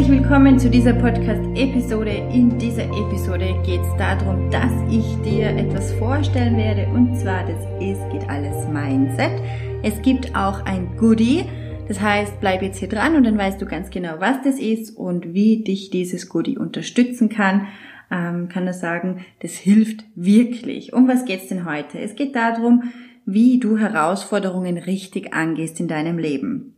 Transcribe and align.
Herzlich 0.00 0.22
willkommen 0.22 0.58
zu 0.58 0.70
dieser 0.70 0.94
Podcast-Episode. 0.94 2.10
In 2.32 2.58
dieser 2.58 2.84
Episode 2.84 3.54
geht 3.66 3.82
es 3.82 3.96
darum, 3.98 4.50
dass 4.50 4.72
ich 4.90 5.04
dir 5.20 5.48
etwas 5.48 5.92
vorstellen 5.92 6.56
werde 6.56 6.86
und 6.86 7.14
zwar 7.18 7.44
das 7.46 7.62
Es 7.82 7.98
geht 8.10 8.26
alles 8.30 8.66
Mindset. 8.66 9.42
Es 9.82 10.00
gibt 10.00 10.34
auch 10.34 10.64
ein 10.64 10.96
Goodie. 10.96 11.44
Das 11.86 12.00
heißt, 12.00 12.40
bleib 12.40 12.62
jetzt 12.62 12.78
hier 12.78 12.88
dran 12.88 13.14
und 13.14 13.24
dann 13.24 13.36
weißt 13.36 13.60
du 13.60 13.66
ganz 13.66 13.90
genau, 13.90 14.14
was 14.20 14.42
das 14.42 14.58
ist 14.58 14.96
und 14.96 15.34
wie 15.34 15.64
dich 15.64 15.90
dieses 15.90 16.30
Goodie 16.30 16.56
unterstützen 16.56 17.28
kann. 17.28 17.66
Ähm, 18.10 18.48
kann 18.48 18.64
nur 18.64 18.72
sagen, 18.72 19.26
das 19.40 19.52
hilft 19.52 20.04
wirklich. 20.14 20.94
Um 20.94 21.08
was 21.08 21.26
geht's 21.26 21.48
denn 21.48 21.66
heute? 21.66 21.98
Es 21.98 22.14
geht 22.14 22.34
darum, 22.34 22.84
wie 23.26 23.60
du 23.60 23.76
Herausforderungen 23.76 24.78
richtig 24.78 25.34
angehst 25.34 25.78
in 25.78 25.88
deinem 25.88 26.16
Leben. 26.16 26.74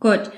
Gut. 0.00 0.30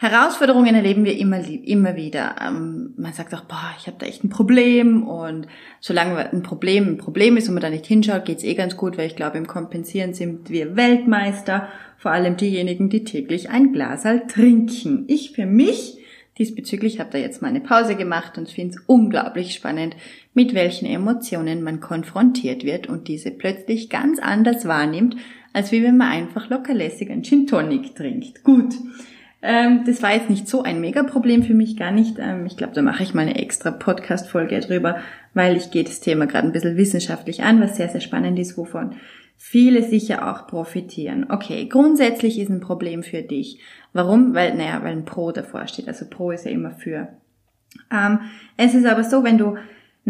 Herausforderungen 0.00 0.74
erleben 0.74 1.04
wir 1.04 1.18
immer, 1.18 1.46
immer 1.46 1.94
wieder. 1.94 2.36
Ähm, 2.42 2.94
man 2.96 3.12
sagt 3.12 3.34
auch, 3.34 3.42
boah, 3.42 3.74
ich 3.78 3.86
habe 3.86 3.98
da 3.98 4.06
echt 4.06 4.24
ein 4.24 4.30
Problem 4.30 5.06
und 5.06 5.46
solange 5.78 6.16
ein 6.32 6.42
Problem 6.42 6.88
ein 6.88 6.96
Problem 6.96 7.36
ist 7.36 7.48
und 7.48 7.54
man 7.54 7.62
da 7.62 7.68
nicht 7.68 7.84
hinschaut, 7.84 8.24
geht's 8.24 8.42
eh 8.42 8.54
ganz 8.54 8.78
gut, 8.78 8.96
weil 8.96 9.08
ich 9.08 9.16
glaube, 9.16 9.36
im 9.36 9.46
Kompensieren 9.46 10.14
sind 10.14 10.48
wir 10.48 10.74
Weltmeister, 10.74 11.68
vor 11.98 12.12
allem 12.12 12.38
diejenigen, 12.38 12.88
die 12.88 13.04
täglich 13.04 13.50
ein 13.50 13.74
Glasal 13.74 14.26
trinken. 14.26 15.04
Ich 15.06 15.32
für 15.32 15.44
mich 15.44 15.98
diesbezüglich 16.38 16.98
habe 16.98 17.10
da 17.12 17.18
jetzt 17.18 17.42
mal 17.42 17.48
eine 17.48 17.60
Pause 17.60 17.94
gemacht 17.94 18.38
und 18.38 18.48
finde 18.48 18.76
es 18.76 18.82
unglaublich 18.86 19.52
spannend, 19.52 19.96
mit 20.32 20.54
welchen 20.54 20.86
Emotionen 20.86 21.62
man 21.62 21.80
konfrontiert 21.80 22.64
wird 22.64 22.86
und 22.86 23.06
diese 23.06 23.32
plötzlich 23.32 23.90
ganz 23.90 24.18
anders 24.18 24.64
wahrnimmt, 24.64 25.16
als 25.52 25.72
wie 25.72 25.82
wenn 25.82 25.98
man 25.98 26.10
einfach 26.10 26.48
lockerlässig 26.48 27.10
ein 27.10 27.22
Gin 27.22 27.46
Tonic 27.46 27.94
trinkt. 27.94 28.42
Gut. 28.44 28.72
Ähm, 29.42 29.84
das 29.86 30.02
war 30.02 30.12
jetzt 30.12 30.28
nicht 30.28 30.48
so 30.48 30.62
ein 30.62 30.80
Mega-Problem 30.80 31.42
für 31.42 31.54
mich, 31.54 31.76
gar 31.76 31.90
nicht. 31.90 32.18
Ähm, 32.18 32.44
ich 32.46 32.56
glaube, 32.56 32.74
da 32.74 32.82
mache 32.82 33.02
ich 33.02 33.14
mal 33.14 33.22
eine 33.22 33.38
extra 33.38 33.70
Podcast-Folge 33.70 34.60
drüber, 34.60 34.98
weil 35.32 35.56
ich 35.56 35.70
gehe 35.70 35.84
das 35.84 36.00
Thema 36.00 36.26
gerade 36.26 36.46
ein 36.46 36.52
bisschen 36.52 36.76
wissenschaftlich 36.76 37.42
an, 37.42 37.60
was 37.60 37.76
sehr, 37.76 37.88
sehr 37.88 38.00
spannend 38.00 38.38
ist, 38.38 38.58
wovon 38.58 38.96
viele 39.36 39.82
sicher 39.82 40.30
auch 40.30 40.46
profitieren. 40.46 41.26
Okay, 41.30 41.66
grundsätzlich 41.66 42.38
ist 42.38 42.50
ein 42.50 42.60
Problem 42.60 43.02
für 43.02 43.22
dich. 43.22 43.60
Warum? 43.94 44.34
Weil, 44.34 44.54
naja, 44.54 44.80
weil 44.82 44.92
ein 44.92 45.06
Pro 45.06 45.32
davor 45.32 45.66
steht. 45.66 45.88
Also 45.88 46.04
Pro 46.10 46.30
ist 46.30 46.44
ja 46.44 46.50
immer 46.50 46.72
für. 46.72 47.08
Ähm, 47.90 48.20
es 48.58 48.74
ist 48.74 48.84
aber 48.84 49.02
so, 49.02 49.24
wenn 49.24 49.38
du 49.38 49.56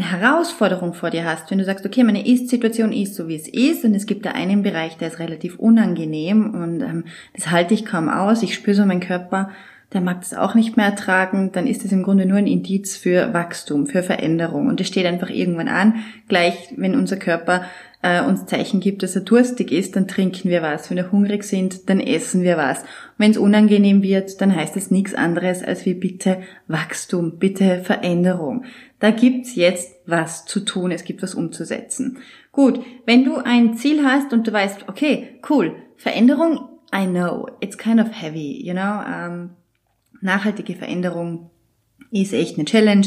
eine 0.00 0.10
Herausforderung 0.10 0.94
vor 0.94 1.10
dir 1.10 1.24
hast, 1.24 1.50
wenn 1.50 1.58
du 1.58 1.64
sagst, 1.64 1.84
okay, 1.84 2.04
meine 2.04 2.26
Ist-Situation 2.26 2.92
ist 2.92 3.14
so, 3.14 3.28
wie 3.28 3.36
es 3.36 3.48
ist 3.48 3.84
und 3.84 3.94
es 3.94 4.06
gibt 4.06 4.24
da 4.24 4.30
einen 4.30 4.62
Bereich, 4.62 4.96
der 4.96 5.08
ist 5.08 5.18
relativ 5.18 5.58
unangenehm 5.58 6.54
und 6.54 6.80
ähm, 6.80 7.04
das 7.34 7.50
halte 7.50 7.74
ich 7.74 7.84
kaum 7.84 8.08
aus, 8.08 8.42
ich 8.42 8.54
spüre 8.54 8.76
so 8.76 8.86
meinen 8.86 9.00
Körper, 9.00 9.50
der 9.92 10.00
mag 10.00 10.20
das 10.20 10.34
auch 10.34 10.54
nicht 10.54 10.76
mehr 10.76 10.86
ertragen, 10.86 11.50
dann 11.52 11.66
ist 11.66 11.84
es 11.84 11.92
im 11.92 12.02
Grunde 12.02 12.24
nur 12.24 12.38
ein 12.38 12.46
Indiz 12.46 12.96
für 12.96 13.34
Wachstum, 13.34 13.86
für 13.86 14.04
Veränderung. 14.04 14.68
Und 14.68 14.80
es 14.80 14.86
steht 14.86 15.04
einfach 15.04 15.30
irgendwann 15.30 15.68
an, 15.68 15.96
gleich 16.28 16.72
wenn 16.76 16.94
unser 16.94 17.16
Körper 17.16 17.64
äh, 18.02 18.22
uns 18.22 18.46
Zeichen 18.46 18.80
gibt, 18.80 19.02
dass 19.02 19.14
er 19.14 19.22
durstig 19.22 19.72
ist, 19.72 19.96
dann 19.96 20.08
trinken 20.08 20.48
wir 20.48 20.62
was. 20.62 20.88
Wenn 20.88 20.96
wir 20.96 21.12
hungrig 21.12 21.44
sind, 21.44 21.88
dann 21.90 22.00
essen 22.00 22.42
wir 22.42 22.56
was. 22.56 22.82
Wenn 23.18 23.30
es 23.30 23.36
unangenehm 23.36 24.02
wird, 24.02 24.40
dann 24.40 24.54
heißt 24.54 24.76
es 24.76 24.90
nichts 24.90 25.14
anderes 25.14 25.62
als 25.62 25.84
wie 25.84 25.94
bitte 25.94 26.40
Wachstum, 26.66 27.38
bitte 27.38 27.82
Veränderung. 27.82 28.64
Da 29.00 29.10
gibt's 29.10 29.54
jetzt 29.54 29.96
was 30.06 30.46
zu 30.46 30.60
tun, 30.60 30.90
es 30.90 31.04
gibt 31.04 31.22
was 31.22 31.34
umzusetzen. 31.34 32.18
Gut, 32.52 32.80
wenn 33.06 33.24
du 33.24 33.36
ein 33.36 33.76
Ziel 33.76 34.04
hast 34.04 34.32
und 34.32 34.46
du 34.46 34.52
weißt, 34.52 34.88
okay, 34.88 35.40
cool, 35.48 35.76
Veränderung, 35.96 36.68
I 36.94 37.06
know, 37.06 37.48
it's 37.60 37.78
kind 37.78 38.00
of 38.00 38.08
heavy, 38.10 38.60
you 38.64 38.72
know, 38.72 39.00
ähm, 39.06 39.50
nachhaltige 40.20 40.74
Veränderung 40.74 41.50
ist 42.10 42.32
echt 42.32 42.56
eine 42.56 42.64
Challenge 42.64 43.06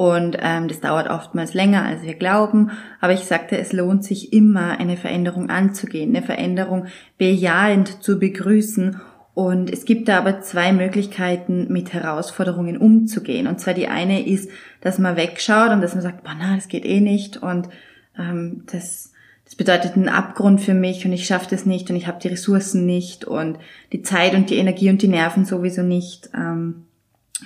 und 0.00 0.38
ähm, 0.40 0.66
das 0.66 0.80
dauert 0.80 1.10
oftmals 1.10 1.52
länger, 1.52 1.84
als 1.84 2.04
wir 2.04 2.14
glauben. 2.14 2.70
Aber 3.02 3.12
ich 3.12 3.20
sagte, 3.20 3.58
es 3.58 3.74
lohnt 3.74 4.02
sich 4.02 4.32
immer, 4.32 4.80
eine 4.80 4.96
Veränderung 4.96 5.50
anzugehen, 5.50 6.16
eine 6.16 6.24
Veränderung 6.24 6.86
bejahend 7.18 8.02
zu 8.02 8.18
begrüßen. 8.18 8.98
Und 9.34 9.70
es 9.70 9.84
gibt 9.84 10.08
da 10.08 10.16
aber 10.16 10.40
zwei 10.40 10.72
Möglichkeiten, 10.72 11.70
mit 11.70 11.92
Herausforderungen 11.92 12.78
umzugehen. 12.78 13.46
Und 13.46 13.60
zwar 13.60 13.74
die 13.74 13.88
eine 13.88 14.26
ist, 14.26 14.48
dass 14.80 14.98
man 14.98 15.16
wegschaut 15.16 15.70
und 15.70 15.82
dass 15.82 15.92
man 15.92 16.02
sagt, 16.02 16.24
boah, 16.24 16.34
na, 16.38 16.54
das 16.54 16.68
geht 16.68 16.86
eh 16.86 17.02
nicht 17.02 17.36
und 17.36 17.68
ähm, 18.18 18.62
das, 18.72 19.12
das 19.44 19.54
bedeutet 19.54 19.96
einen 19.96 20.08
Abgrund 20.08 20.62
für 20.62 20.72
mich 20.72 21.04
und 21.04 21.12
ich 21.12 21.26
schaffe 21.26 21.48
das 21.50 21.66
nicht 21.66 21.90
und 21.90 21.96
ich 21.96 22.06
habe 22.06 22.20
die 22.20 22.28
Ressourcen 22.28 22.86
nicht 22.86 23.26
und 23.26 23.58
die 23.92 24.00
Zeit 24.00 24.32
und 24.32 24.48
die 24.48 24.56
Energie 24.56 24.88
und 24.88 25.02
die 25.02 25.08
Nerven 25.08 25.44
sowieso 25.44 25.82
nicht. 25.82 26.30
Ähm, 26.34 26.86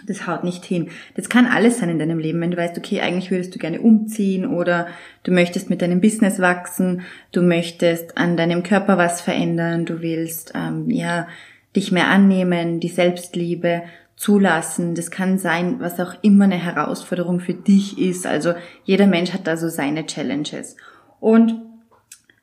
das 0.06 0.26
haut 0.26 0.44
nicht 0.44 0.64
hin. 0.64 0.90
Das 1.14 1.28
kann 1.28 1.46
alles 1.46 1.78
sein 1.78 1.88
in 1.88 1.98
deinem 1.98 2.18
Leben, 2.18 2.40
wenn 2.40 2.50
du 2.50 2.56
weißt, 2.56 2.76
okay, 2.78 3.00
eigentlich 3.00 3.30
würdest 3.30 3.54
du 3.54 3.58
gerne 3.58 3.80
umziehen 3.80 4.46
oder 4.46 4.86
du 5.22 5.32
möchtest 5.32 5.70
mit 5.70 5.82
deinem 5.82 6.00
Business 6.00 6.38
wachsen, 6.38 7.02
du 7.32 7.42
möchtest 7.42 8.18
an 8.18 8.36
deinem 8.36 8.62
Körper 8.62 8.98
was 8.98 9.20
verändern, 9.20 9.84
du 9.84 10.02
willst 10.02 10.52
ähm, 10.54 10.90
ja 10.90 11.28
dich 11.76 11.92
mehr 11.92 12.08
annehmen, 12.08 12.80
die 12.80 12.88
Selbstliebe 12.88 13.82
zulassen. 14.16 14.94
Das 14.94 15.10
kann 15.10 15.38
sein, 15.38 15.80
was 15.80 15.98
auch 16.00 16.14
immer 16.22 16.44
eine 16.44 16.56
Herausforderung 16.56 17.40
für 17.40 17.54
dich 17.54 17.98
ist. 17.98 18.26
Also 18.26 18.54
jeder 18.84 19.06
Mensch 19.06 19.32
hat 19.32 19.46
da 19.46 19.56
so 19.56 19.68
seine 19.68 20.06
Challenges. 20.06 20.76
Und 21.20 21.56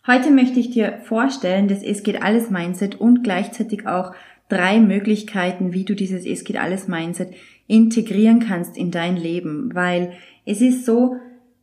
heute 0.06 0.32
möchte 0.32 0.60
ich 0.60 0.72
dir 0.72 1.00
vorstellen, 1.04 1.68
dass 1.68 1.84
es 1.84 2.04
geht 2.04 2.22
alles 2.22 2.50
Mindset 2.50 3.00
und 3.00 3.24
gleichzeitig 3.24 3.88
auch 3.88 4.14
drei 4.52 4.80
Möglichkeiten, 4.80 5.74
wie 5.74 5.86
du 5.86 5.96
dieses 5.96 6.26
Es 6.26 6.44
geht 6.44 6.58
alles 6.58 6.88
Mindset 6.88 7.34
integrieren 7.68 8.40
kannst 8.40 8.76
in 8.78 8.92
dein 8.92 9.16
Leben, 9.16 9.74
weil 9.74 10.14
es 10.46 10.62
ist 10.62 10.86
so, 10.86 11.16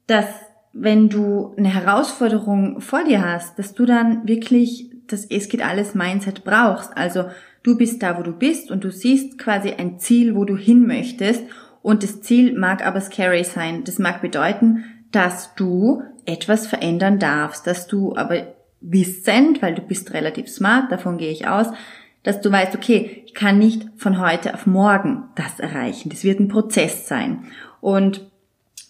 dass 0.07 0.27
wenn 0.73 1.09
du 1.09 1.55
eine 1.57 1.73
Herausforderung 1.73 2.81
vor 2.81 3.05
dir 3.05 3.25
hast, 3.25 3.59
dass 3.59 3.75
du 3.75 3.85
dann 3.85 4.27
wirklich 4.27 4.91
das 5.07 5.25
Es 5.25 5.49
geht 5.49 5.65
alles 5.65 5.95
Mindset 5.95 6.45
brauchst. 6.45 6.97
Also 6.97 7.25
du 7.63 7.77
bist 7.77 8.03
da, 8.03 8.19
wo 8.19 8.23
du 8.23 8.33
bist 8.33 8.71
und 8.71 8.85
du 8.85 8.91
siehst 8.91 9.39
quasi 9.39 9.71
ein 9.71 9.99
Ziel, 9.99 10.35
wo 10.35 10.45
du 10.45 10.57
hin 10.57 10.87
möchtest 10.87 11.43
und 11.83 12.03
das 12.03 12.21
Ziel 12.21 12.59
mag 12.59 12.87
aber 12.87 13.01
scary 13.01 13.45
sein. 13.45 13.85
Das 13.85 13.99
mag 13.99 14.21
bedeuten, 14.21 14.85
dass 15.11 15.55
du 15.55 16.03
etwas 16.27 16.67
verändern 16.67 17.19
darfst, 17.19 17.67
dass 17.67 17.87
du 17.87 18.15
aber 18.17 18.55
wissend, 18.81 19.63
weil 19.63 19.75
du 19.75 19.83
bist 19.83 20.13
relativ 20.13 20.49
smart, 20.49 20.93
davon 20.93 21.19
gehe 21.19 21.33
ich 21.33 21.49
aus, 21.49 21.69
dass 22.23 22.41
du 22.41 22.51
weißt, 22.51 22.75
okay, 22.75 23.23
ich 23.27 23.35
kann 23.35 23.59
nicht 23.59 23.87
von 23.97 24.21
heute 24.21 24.55
auf 24.55 24.67
morgen 24.67 25.25
das 25.35 25.61
erreichen. 25.61 26.11
Das 26.11 26.25
wird 26.25 26.41
ein 26.41 26.49
Prozess 26.49 27.07
sein. 27.09 27.45
Und 27.81 28.27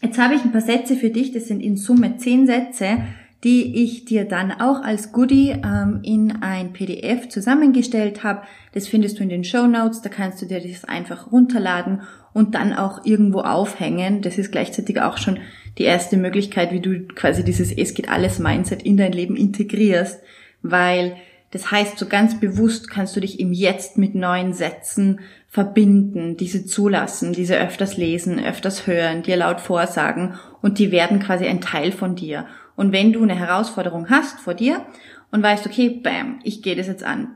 jetzt 0.02 0.18
habe 0.18 0.34
ich 0.34 0.42
ein 0.42 0.52
paar 0.52 0.60
Sätze 0.60 0.96
für 0.96 1.10
dich, 1.10 1.32
das 1.32 1.46
sind 1.46 1.60
in 1.60 1.76
Summe 1.76 2.16
zehn 2.16 2.46
Sätze, 2.46 2.98
die 3.44 3.84
ich 3.84 4.04
dir 4.04 4.24
dann 4.24 4.50
auch 4.50 4.82
als 4.82 5.12
Goodie 5.12 5.50
ähm, 5.50 6.00
in 6.02 6.42
ein 6.42 6.72
PDF 6.72 7.28
zusammengestellt 7.28 8.24
habe. 8.24 8.42
Das 8.72 8.88
findest 8.88 9.18
du 9.18 9.22
in 9.22 9.28
den 9.28 9.44
Show 9.44 9.66
Notes, 9.66 10.02
da 10.02 10.08
kannst 10.08 10.42
du 10.42 10.46
dir 10.46 10.60
das 10.60 10.84
einfach 10.84 11.30
runterladen 11.30 12.02
und 12.32 12.56
dann 12.56 12.72
auch 12.72 13.04
irgendwo 13.04 13.40
aufhängen. 13.40 14.22
Das 14.22 14.38
ist 14.38 14.50
gleichzeitig 14.50 15.00
auch 15.00 15.18
schon 15.18 15.38
die 15.78 15.84
erste 15.84 16.16
Möglichkeit, 16.16 16.72
wie 16.72 16.80
du 16.80 17.06
quasi 17.14 17.44
dieses 17.44 17.70
Es 17.70 17.94
geht 17.94 18.08
alles 18.08 18.40
Mindset 18.40 18.82
in 18.82 18.96
dein 18.96 19.12
Leben 19.12 19.36
integrierst, 19.36 20.20
weil 20.62 21.16
das 21.50 21.70
heißt, 21.70 21.98
so 21.98 22.06
ganz 22.06 22.38
bewusst 22.38 22.90
kannst 22.90 23.16
du 23.16 23.20
dich 23.20 23.40
im 23.40 23.52
Jetzt 23.52 23.96
mit 23.96 24.14
neuen 24.14 24.52
Sätzen 24.52 25.20
verbinden, 25.48 26.36
diese 26.36 26.66
zulassen, 26.66 27.32
diese 27.32 27.58
öfters 27.58 27.96
lesen, 27.96 28.42
öfters 28.44 28.86
hören, 28.86 29.22
dir 29.22 29.36
laut 29.36 29.60
vorsagen 29.60 30.34
und 30.60 30.78
die 30.78 30.90
werden 30.90 31.20
quasi 31.20 31.46
ein 31.46 31.62
Teil 31.62 31.90
von 31.90 32.16
dir. 32.16 32.46
Und 32.76 32.92
wenn 32.92 33.12
du 33.12 33.22
eine 33.22 33.34
Herausforderung 33.34 34.10
hast 34.10 34.40
vor 34.40 34.54
dir 34.54 34.84
und 35.30 35.42
weißt, 35.42 35.66
okay, 35.66 35.88
bam, 35.88 36.38
ich 36.44 36.62
gehe 36.62 36.76
das 36.76 36.86
jetzt 36.86 37.02
an, 37.02 37.28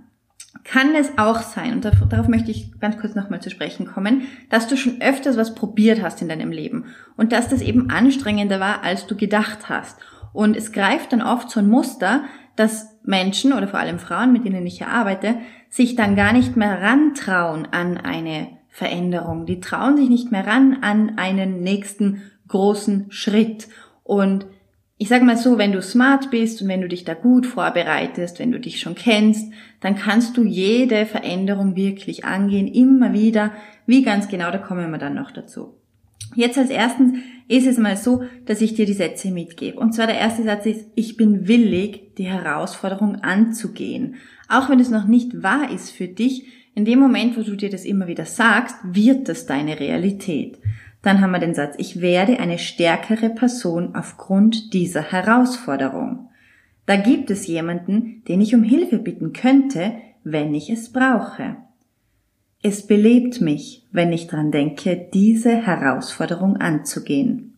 kann 0.65 0.95
es 0.95 1.17
auch 1.17 1.41
sein, 1.41 1.73
und 1.73 1.85
darauf 1.85 2.29
möchte 2.29 2.51
ich 2.51 2.79
ganz 2.79 2.99
kurz 2.99 3.15
nochmal 3.15 3.41
zu 3.41 3.51
sprechen 3.51 3.87
kommen, 3.87 4.23
dass 4.51 4.69
du 4.69 4.77
schon 4.77 5.01
öfters 5.01 5.37
was 5.37 5.55
probiert 5.55 6.03
hast 6.03 6.21
in 6.21 6.29
deinem 6.29 6.53
Leben 6.53 6.85
und 7.17 7.33
dass 7.33 7.49
das 7.49 7.63
eben 7.63 7.91
anstrengender 7.91 8.61
war, 8.61 8.85
als 8.85 9.07
du 9.07 9.17
gedacht 9.17 9.71
hast. 9.71 9.99
Und 10.33 10.57
es 10.57 10.73
greift 10.73 11.13
dann 11.13 11.23
oft 11.23 11.51
so 11.51 11.61
ein 11.61 11.69
Muster, 11.69 12.25
dass 12.63 12.97
Menschen 13.03 13.53
oder 13.53 13.67
vor 13.67 13.81
allem 13.81 13.99
Frauen, 13.99 14.33
mit 14.33 14.45
denen 14.45 14.65
ich 14.65 14.79
hier 14.79 14.87
arbeite, 14.87 15.35
sich 15.69 15.97
dann 15.97 16.15
gar 16.15 16.33
nicht 16.33 16.57
mehr 16.57 16.81
rantrauen 16.81 17.67
an 17.73 17.97
eine 17.97 18.51
Veränderung. 18.69 19.47
Die 19.47 19.59
trauen 19.59 19.97
sich 19.97 20.09
nicht 20.09 20.31
mehr 20.31 20.47
ran 20.47 20.79
an 20.81 21.19
einen 21.19 21.63
nächsten 21.63 22.23
großen 22.47 23.11
Schritt. 23.11 23.67
Und 24.05 24.47
ich 24.97 25.09
sage 25.09 25.25
mal 25.25 25.37
so, 25.37 25.59
wenn 25.59 25.73
du 25.73 25.83
smart 25.83 26.31
bist 26.31 26.63
und 26.63 26.69
wenn 26.69 26.83
du 26.83 26.89
dich 26.89 27.05
da 27.05 27.15
gut 27.15 27.47
vorbereitest, 27.47 28.39
wenn 28.39 28.53
du 28.53 28.61
dich 28.61 28.79
schon 28.79 28.95
kennst, 28.95 29.53
dann 29.81 29.97
kannst 29.97 30.37
du 30.37 30.45
jede 30.45 31.05
Veränderung 31.05 31.75
wirklich 31.75 32.25
angehen, 32.25 32.69
immer 32.69 33.13
wieder. 33.13 33.51
Wie 33.87 34.05
ganz 34.05 34.29
genau, 34.29 34.53
da 34.53 34.59
kommen 34.59 34.93
wir 34.93 34.99
dann 34.99 35.15
noch 35.15 35.33
dazu. 35.33 35.82
Jetzt 36.35 36.59
als 36.59 36.71
erstens 36.71 37.19
ist 37.49 37.67
es 37.67 37.79
mal 37.79 37.97
so, 37.97 38.23
dass 38.47 38.61
ich 38.61 38.75
dir 38.75 38.87
die 38.87 38.93
Sätze 38.93 39.31
mitgebe. 39.31 39.79
Und 39.79 39.93
zwar 39.95 40.07
der 40.07 40.19
erste 40.19 40.43
Satz 40.43 40.67
ist, 40.67 40.87
ich 40.95 41.17
bin 41.17 41.49
willig, 41.49 42.15
die 42.17 42.27
Herausforderung 42.27 43.17
anzugehen. 43.17 44.17
Auch 44.49 44.71
wenn 44.71 44.81
es 44.81 44.91
noch 44.91 45.07
nicht 45.07 45.43
wahr 45.43 45.71
ist 45.71 45.91
für 45.91 46.09
dich, 46.09 46.47
in 46.75 46.85
dem 46.85 46.99
Moment, 46.99 47.37
wo 47.37 47.43
du 47.43 47.55
dir 47.55 47.69
das 47.69 47.85
immer 47.85 48.07
wieder 48.07 48.25
sagst, 48.25 48.77
wird 48.83 49.29
das 49.29 49.45
deine 49.45 49.79
Realität. 49.79 50.59
Dann 51.03 51.21
haben 51.21 51.33
wir 51.33 51.41
den 51.41 51.55
Satz, 51.55 51.75
ich 51.79 52.01
werde 52.01 52.39
eine 52.39 52.59
stärkere 52.59 53.29
Person 53.29 53.95
aufgrund 53.95 54.73
dieser 54.73 55.03
Herausforderung. 55.03 56.31
Da 56.87 56.97
gibt 56.97 57.31
es 57.31 57.47
jemanden, 57.47 58.23
den 58.29 58.41
ich 58.41 58.55
um 58.55 58.63
Hilfe 58.63 58.99
bitten 58.99 59.33
könnte, 59.33 59.93
wenn 60.25 60.55
ich 60.55 60.71
es 60.71 60.93
brauche. 60.93 61.57
Es 62.65 62.87
belebt 62.87 63.41
mich, 63.41 63.85
wenn 63.91 64.13
ich 64.13 64.29
dran 64.29 64.53
denke, 64.53 65.09
diese 65.13 65.51
Herausforderung 65.51 66.59
anzugehen. 66.59 67.55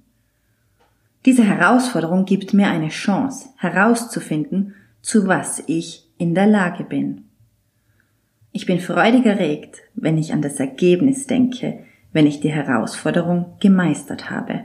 Diese 1.26 1.44
Herausforderung 1.44 2.24
gibt 2.24 2.54
mir 2.54 2.68
eine 2.68 2.88
Chance, 2.88 3.50
herauszufinden, 3.58 4.74
zu 5.02 5.26
was 5.26 5.62
ich 5.66 6.08
in 6.16 6.34
der 6.34 6.46
Lage 6.46 6.84
bin. 6.84 7.24
Ich 8.52 8.64
bin 8.64 8.80
freudig 8.80 9.26
erregt, 9.26 9.82
wenn 9.94 10.16
ich 10.16 10.32
an 10.32 10.40
das 10.40 10.58
Ergebnis 10.58 11.26
denke, 11.26 11.80
wenn 12.14 12.26
ich 12.26 12.40
die 12.40 12.52
Herausforderung 12.52 13.56
gemeistert 13.60 14.30
habe. 14.30 14.64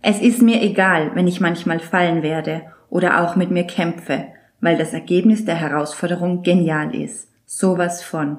Es 0.00 0.22
ist 0.22 0.40
mir 0.40 0.62
egal, 0.62 1.14
wenn 1.14 1.26
ich 1.26 1.40
manchmal 1.40 1.80
fallen 1.80 2.22
werde 2.22 2.62
oder 2.88 3.22
auch 3.22 3.36
mit 3.36 3.50
mir 3.50 3.64
kämpfe, 3.64 4.26
weil 4.62 4.78
das 4.78 4.94
Ergebnis 4.94 5.44
der 5.44 5.56
Herausforderung 5.56 6.42
genial 6.42 6.94
ist. 6.94 7.28
Sowas 7.44 8.02
von. 8.02 8.38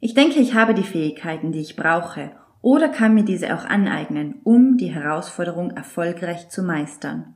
Ich 0.00 0.14
denke, 0.14 0.38
ich 0.38 0.54
habe 0.54 0.74
die 0.74 0.84
Fähigkeiten, 0.84 1.52
die 1.52 1.60
ich 1.60 1.76
brauche, 1.76 2.32
oder 2.60 2.88
kann 2.88 3.14
mir 3.14 3.24
diese 3.24 3.54
auch 3.54 3.64
aneignen, 3.64 4.36
um 4.44 4.76
die 4.76 4.92
Herausforderung 4.92 5.70
erfolgreich 5.72 6.48
zu 6.48 6.62
meistern. 6.62 7.34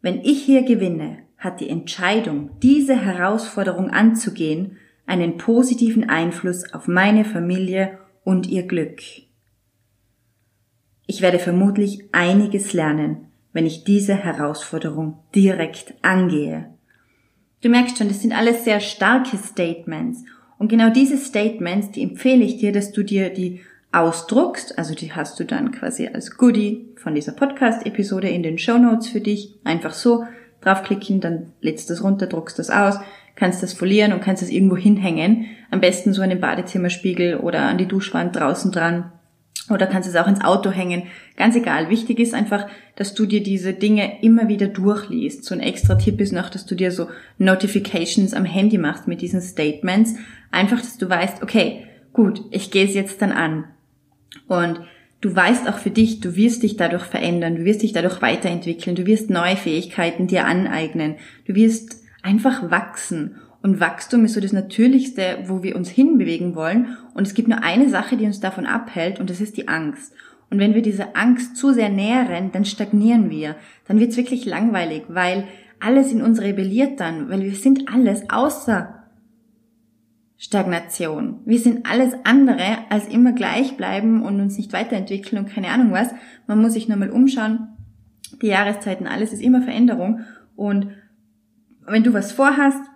Wenn 0.00 0.20
ich 0.20 0.42
hier 0.42 0.62
gewinne, 0.62 1.18
hat 1.38 1.60
die 1.60 1.68
Entscheidung, 1.68 2.50
diese 2.60 2.96
Herausforderung 2.96 3.90
anzugehen, 3.90 4.78
einen 5.06 5.36
positiven 5.36 6.08
Einfluss 6.08 6.72
auf 6.72 6.88
meine 6.88 7.24
Familie 7.24 7.98
und 8.22 8.46
ihr 8.46 8.66
Glück. 8.66 9.00
Ich 11.06 11.20
werde 11.20 11.38
vermutlich 11.38 12.08
einiges 12.12 12.72
lernen, 12.72 13.28
wenn 13.52 13.66
ich 13.66 13.84
diese 13.84 14.14
Herausforderung 14.14 15.18
direkt 15.34 15.94
angehe. 16.02 16.74
Du 17.60 17.68
merkst 17.68 17.98
schon, 17.98 18.08
das 18.08 18.22
sind 18.22 18.32
alles 18.32 18.64
sehr 18.64 18.80
starke 18.80 19.36
Statements. 19.36 20.24
Und 20.58 20.68
genau 20.68 20.90
diese 20.90 21.16
Statements, 21.16 21.90
die 21.90 22.02
empfehle 22.02 22.44
ich 22.44 22.58
dir, 22.58 22.72
dass 22.72 22.92
du 22.92 23.02
dir 23.02 23.30
die 23.30 23.60
ausdruckst. 23.92 24.78
Also 24.78 24.94
die 24.94 25.12
hast 25.12 25.38
du 25.38 25.44
dann 25.44 25.72
quasi 25.72 26.08
als 26.08 26.36
Goodie 26.36 26.88
von 26.96 27.14
dieser 27.14 27.32
Podcast-Episode 27.32 28.28
in 28.28 28.42
den 28.42 28.58
Show 28.58 28.78
Notes 28.78 29.08
für 29.08 29.20
dich. 29.20 29.54
Einfach 29.64 29.94
so 29.94 30.24
draufklicken, 30.60 31.20
dann 31.20 31.52
lädst 31.60 31.88
du 31.88 31.94
das 31.94 32.02
runter, 32.02 32.26
druckst 32.26 32.58
das 32.58 32.70
aus 32.70 32.98
kannst 33.36 33.62
das 33.62 33.72
folieren 33.72 34.12
und 34.12 34.22
kannst 34.22 34.42
das 34.42 34.50
irgendwo 34.50 34.76
hinhängen. 34.76 35.46
Am 35.70 35.80
besten 35.80 36.12
so 36.12 36.22
an 36.22 36.30
den 36.30 36.40
Badezimmerspiegel 36.40 37.36
oder 37.36 37.62
an 37.62 37.78
die 37.78 37.88
Duschwand 37.88 38.36
draußen 38.36 38.70
dran. 38.70 39.12
Oder 39.70 39.86
kannst 39.86 40.08
es 40.08 40.16
auch 40.16 40.26
ins 40.26 40.44
Auto 40.44 40.70
hängen. 40.70 41.04
Ganz 41.36 41.56
egal. 41.56 41.88
Wichtig 41.88 42.18
ist 42.18 42.34
einfach, 42.34 42.66
dass 42.96 43.14
du 43.14 43.24
dir 43.24 43.42
diese 43.42 43.72
Dinge 43.72 44.22
immer 44.22 44.48
wieder 44.48 44.66
durchliest. 44.66 45.44
So 45.44 45.54
ein 45.54 45.60
extra 45.60 45.94
Tipp 45.94 46.20
ist 46.20 46.32
noch, 46.32 46.50
dass 46.50 46.66
du 46.66 46.74
dir 46.74 46.90
so 46.90 47.08
Notifications 47.38 48.34
am 48.34 48.44
Handy 48.44 48.76
machst 48.76 49.08
mit 49.08 49.22
diesen 49.22 49.40
Statements. 49.40 50.14
Einfach, 50.50 50.80
dass 50.80 50.98
du 50.98 51.08
weißt, 51.08 51.42
okay, 51.42 51.86
gut, 52.12 52.42
ich 52.50 52.70
gehe 52.70 52.84
es 52.84 52.94
jetzt 52.94 53.22
dann 53.22 53.32
an. 53.32 53.64
Und 54.48 54.80
du 55.22 55.34
weißt 55.34 55.66
auch 55.68 55.78
für 55.78 55.90
dich, 55.90 56.20
du 56.20 56.36
wirst 56.36 56.62
dich 56.62 56.76
dadurch 56.76 57.04
verändern, 57.04 57.56
du 57.56 57.64
wirst 57.64 57.82
dich 57.82 57.92
dadurch 57.92 58.20
weiterentwickeln, 58.20 58.94
du 58.94 59.06
wirst 59.06 59.30
neue 59.30 59.56
Fähigkeiten 59.56 60.26
dir 60.26 60.44
aneignen, 60.44 61.16
du 61.46 61.54
wirst 61.54 62.02
einfach 62.22 62.70
wachsen. 62.70 63.36
Und 63.64 63.80
Wachstum 63.80 64.26
ist 64.26 64.34
so 64.34 64.42
das 64.42 64.52
Natürlichste, 64.52 65.38
wo 65.46 65.62
wir 65.62 65.74
uns 65.74 65.88
hinbewegen 65.88 66.54
wollen. 66.54 66.98
Und 67.14 67.26
es 67.26 67.32
gibt 67.32 67.48
nur 67.48 67.62
eine 67.62 67.88
Sache, 67.88 68.18
die 68.18 68.26
uns 68.26 68.38
davon 68.38 68.66
abhält, 68.66 69.18
und 69.18 69.30
das 69.30 69.40
ist 69.40 69.56
die 69.56 69.68
Angst. 69.68 70.12
Und 70.50 70.58
wenn 70.58 70.74
wir 70.74 70.82
diese 70.82 71.16
Angst 71.16 71.56
zu 71.56 71.72
sehr 71.72 71.88
nähren, 71.88 72.52
dann 72.52 72.66
stagnieren 72.66 73.30
wir. 73.30 73.56
Dann 73.88 73.98
wird's 74.00 74.18
wirklich 74.18 74.44
langweilig, 74.44 75.04
weil 75.08 75.44
alles 75.80 76.12
in 76.12 76.20
uns 76.20 76.42
rebelliert 76.42 77.00
dann, 77.00 77.30
weil 77.30 77.40
wir 77.40 77.54
sind 77.54 77.88
alles 77.88 78.28
außer 78.28 79.02
Stagnation. 80.36 81.40
Wir 81.46 81.58
sind 81.58 81.86
alles 81.90 82.12
andere 82.24 82.76
als 82.90 83.08
immer 83.08 83.32
gleich 83.32 83.78
bleiben 83.78 84.22
und 84.22 84.42
uns 84.42 84.58
nicht 84.58 84.74
weiterentwickeln 84.74 85.42
und 85.42 85.50
keine 85.50 85.68
Ahnung 85.68 85.90
was. 85.90 86.10
Man 86.46 86.60
muss 86.60 86.74
sich 86.74 86.86
nur 86.86 86.98
mal 86.98 87.08
umschauen. 87.08 87.68
Die 88.42 88.48
Jahreszeiten, 88.48 89.06
alles 89.06 89.32
ist 89.32 89.40
immer 89.40 89.62
Veränderung. 89.62 90.20
Und 90.54 90.88
wenn 91.86 92.02
du 92.02 92.12
was 92.12 92.30
vorhast, 92.30 92.90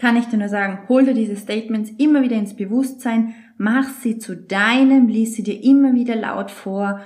kann 0.00 0.16
ich 0.16 0.26
dir 0.26 0.38
nur 0.38 0.48
sagen, 0.48 0.80
hol 0.88 1.04
dir 1.04 1.14
diese 1.14 1.36
Statements 1.36 1.90
immer 1.98 2.22
wieder 2.22 2.36
ins 2.36 2.56
Bewusstsein, 2.56 3.34
mach 3.58 3.86
sie 4.02 4.18
zu 4.18 4.34
deinem, 4.34 5.08
lies 5.08 5.34
sie 5.34 5.42
dir 5.42 5.62
immer 5.62 5.92
wieder 5.94 6.16
laut 6.16 6.50
vor, 6.50 7.02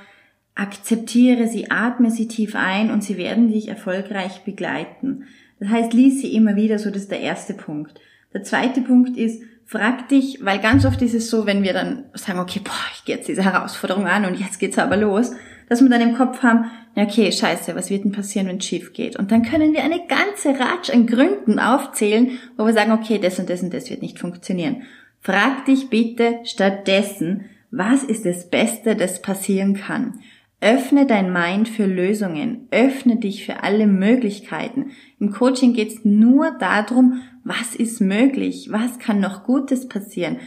akzeptiere 0.54 1.48
sie, 1.48 1.72
atme 1.72 2.12
sie 2.12 2.28
tief 2.28 2.54
ein 2.54 2.92
und 2.92 3.02
sie 3.02 3.16
werden 3.16 3.48
dich 3.48 3.66
erfolgreich 3.66 4.44
begleiten. 4.44 5.24
Das 5.58 5.70
heißt, 5.70 5.92
lies 5.92 6.20
sie 6.20 6.34
immer 6.34 6.54
wieder, 6.54 6.78
so 6.78 6.90
das 6.90 7.02
ist 7.02 7.10
der 7.10 7.20
erste 7.20 7.54
Punkt. 7.54 8.00
Der 8.32 8.44
zweite 8.44 8.80
Punkt 8.80 9.16
ist, 9.16 9.42
frag 9.64 10.08
dich, 10.08 10.44
weil 10.44 10.60
ganz 10.60 10.84
oft 10.84 11.02
ist 11.02 11.14
es 11.14 11.28
so, 11.28 11.46
wenn 11.46 11.64
wir 11.64 11.72
dann 11.72 12.04
sagen, 12.14 12.38
okay, 12.38 12.60
boah, 12.62 12.72
ich 12.94 13.04
gehe 13.04 13.16
jetzt 13.16 13.26
diese 13.26 13.42
Herausforderung 13.42 14.06
an 14.06 14.24
und 14.24 14.38
jetzt 14.38 14.60
geht's 14.60 14.78
aber 14.78 14.96
los, 14.96 15.32
dass 15.68 15.82
wir 15.82 15.88
dann 15.88 16.00
im 16.00 16.16
Kopf 16.16 16.44
haben, 16.44 16.66
okay, 16.96 17.32
scheiße, 17.32 17.74
was 17.74 17.90
wird 17.90 18.04
denn 18.04 18.12
passieren, 18.12 18.46
wenn 18.46 18.58
es 18.58 18.64
schief 18.64 18.92
geht? 18.92 19.16
Und 19.16 19.32
dann 19.32 19.42
können 19.42 19.72
wir 19.72 19.82
eine 19.82 20.06
ganze 20.06 20.58
Ratsch 20.58 20.90
an 20.90 21.06
Gründen 21.06 21.58
aufzählen, 21.58 22.38
wo 22.56 22.66
wir 22.66 22.72
sagen, 22.72 22.92
okay, 22.92 23.18
das 23.18 23.38
und 23.38 23.50
das 23.50 23.62
und 23.62 23.74
das 23.74 23.90
wird 23.90 24.02
nicht 24.02 24.18
funktionieren. 24.18 24.82
Frag 25.20 25.64
dich 25.66 25.88
bitte 25.90 26.40
stattdessen, 26.44 27.46
was 27.70 28.04
ist 28.04 28.24
das 28.24 28.50
Beste, 28.50 28.94
das 28.94 29.22
passieren 29.22 29.74
kann? 29.74 30.20
Öffne 30.60 31.06
dein 31.06 31.32
Mind 31.32 31.68
für 31.68 31.86
Lösungen, 31.86 32.68
öffne 32.70 33.16
dich 33.16 33.44
für 33.44 33.62
alle 33.62 33.86
Möglichkeiten. 33.86 34.92
Im 35.18 35.32
Coaching 35.32 35.74
geht 35.74 35.88
es 35.88 36.04
nur 36.04 36.52
darum, 36.58 37.22
was 37.42 37.74
ist 37.74 38.00
möglich, 38.00 38.68
was 38.70 38.98
kann 38.98 39.20
noch 39.20 39.44
Gutes 39.44 39.88
passieren 39.88 40.38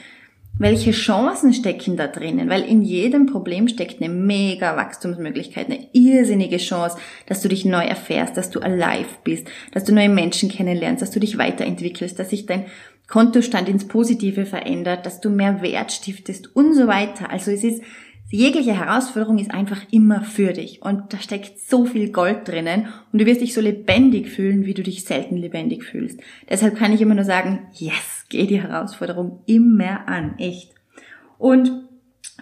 welche 0.60 0.92
Chancen 0.92 1.54
stecken 1.54 1.98
da 1.98 2.08
drinnen? 2.08 2.50
Weil 2.50 2.64
in 2.64 2.82
jedem 2.82 3.26
Problem 3.26 3.68
steckt 3.68 4.02
eine 4.02 4.14
mega 4.14 4.76
Wachstumsmöglichkeit, 4.76 5.68
eine 5.68 5.88
irrsinnige 5.94 6.58
Chance, 6.58 6.98
dass 7.26 7.42
du 7.42 7.48
dich 7.48 7.66
neu 7.66 7.84
erfährst, 7.84 8.38
dass 8.38 8.50
du 8.50 8.60
alive 8.60 9.10
bist, 9.24 9.48
dass 9.72 9.84
du 9.84 9.94
neue 9.94 10.10
Menschen 10.10 10.50
kennenlernst, 10.50 11.02
dass 11.02 11.12
du 11.12 11.20
dich 11.20 11.38
weiterentwickelst, 11.38 12.18
dass 12.18 12.30
sich 12.30 12.46
dein 12.46 12.66
Kontostand 13.08 13.70
ins 13.70 13.88
Positive 13.88 14.46
verändert, 14.46 15.06
dass 15.06 15.22
du 15.22 15.30
mehr 15.30 15.62
Wert 15.62 15.92
stiftest 15.92 16.56
und 16.56 16.74
so 16.74 16.88
weiter. 16.88 17.30
Also 17.32 17.52
es 17.52 17.64
ist 17.64 17.82
Jegliche 18.30 18.74
Herausforderung 18.74 19.38
ist 19.38 19.52
einfach 19.52 19.84
immer 19.90 20.22
für 20.22 20.52
dich 20.52 20.82
und 20.82 21.14
da 21.14 21.18
steckt 21.18 21.62
so 21.62 21.86
viel 21.86 22.12
Gold 22.12 22.46
drinnen 22.46 22.88
und 23.14 23.22
du 23.22 23.26
wirst 23.26 23.40
dich 23.40 23.54
so 23.54 23.62
lebendig 23.62 24.28
fühlen, 24.28 24.66
wie 24.66 24.74
du 24.74 24.84
dich 24.84 25.06
selten 25.06 25.38
lebendig 25.38 25.86
fühlst. 25.86 26.20
Deshalb 26.50 26.76
kann 26.76 26.92
ich 26.92 27.00
immer 27.00 27.16
nur 27.16 27.24
sagen, 27.24 27.68
yes, 27.72 28.17
geh 28.30 28.48
die 28.48 28.62
Herausforderung 28.62 29.42
immer 29.46 30.08
an, 30.08 30.38
echt. 30.38 30.74
Und 31.38 31.88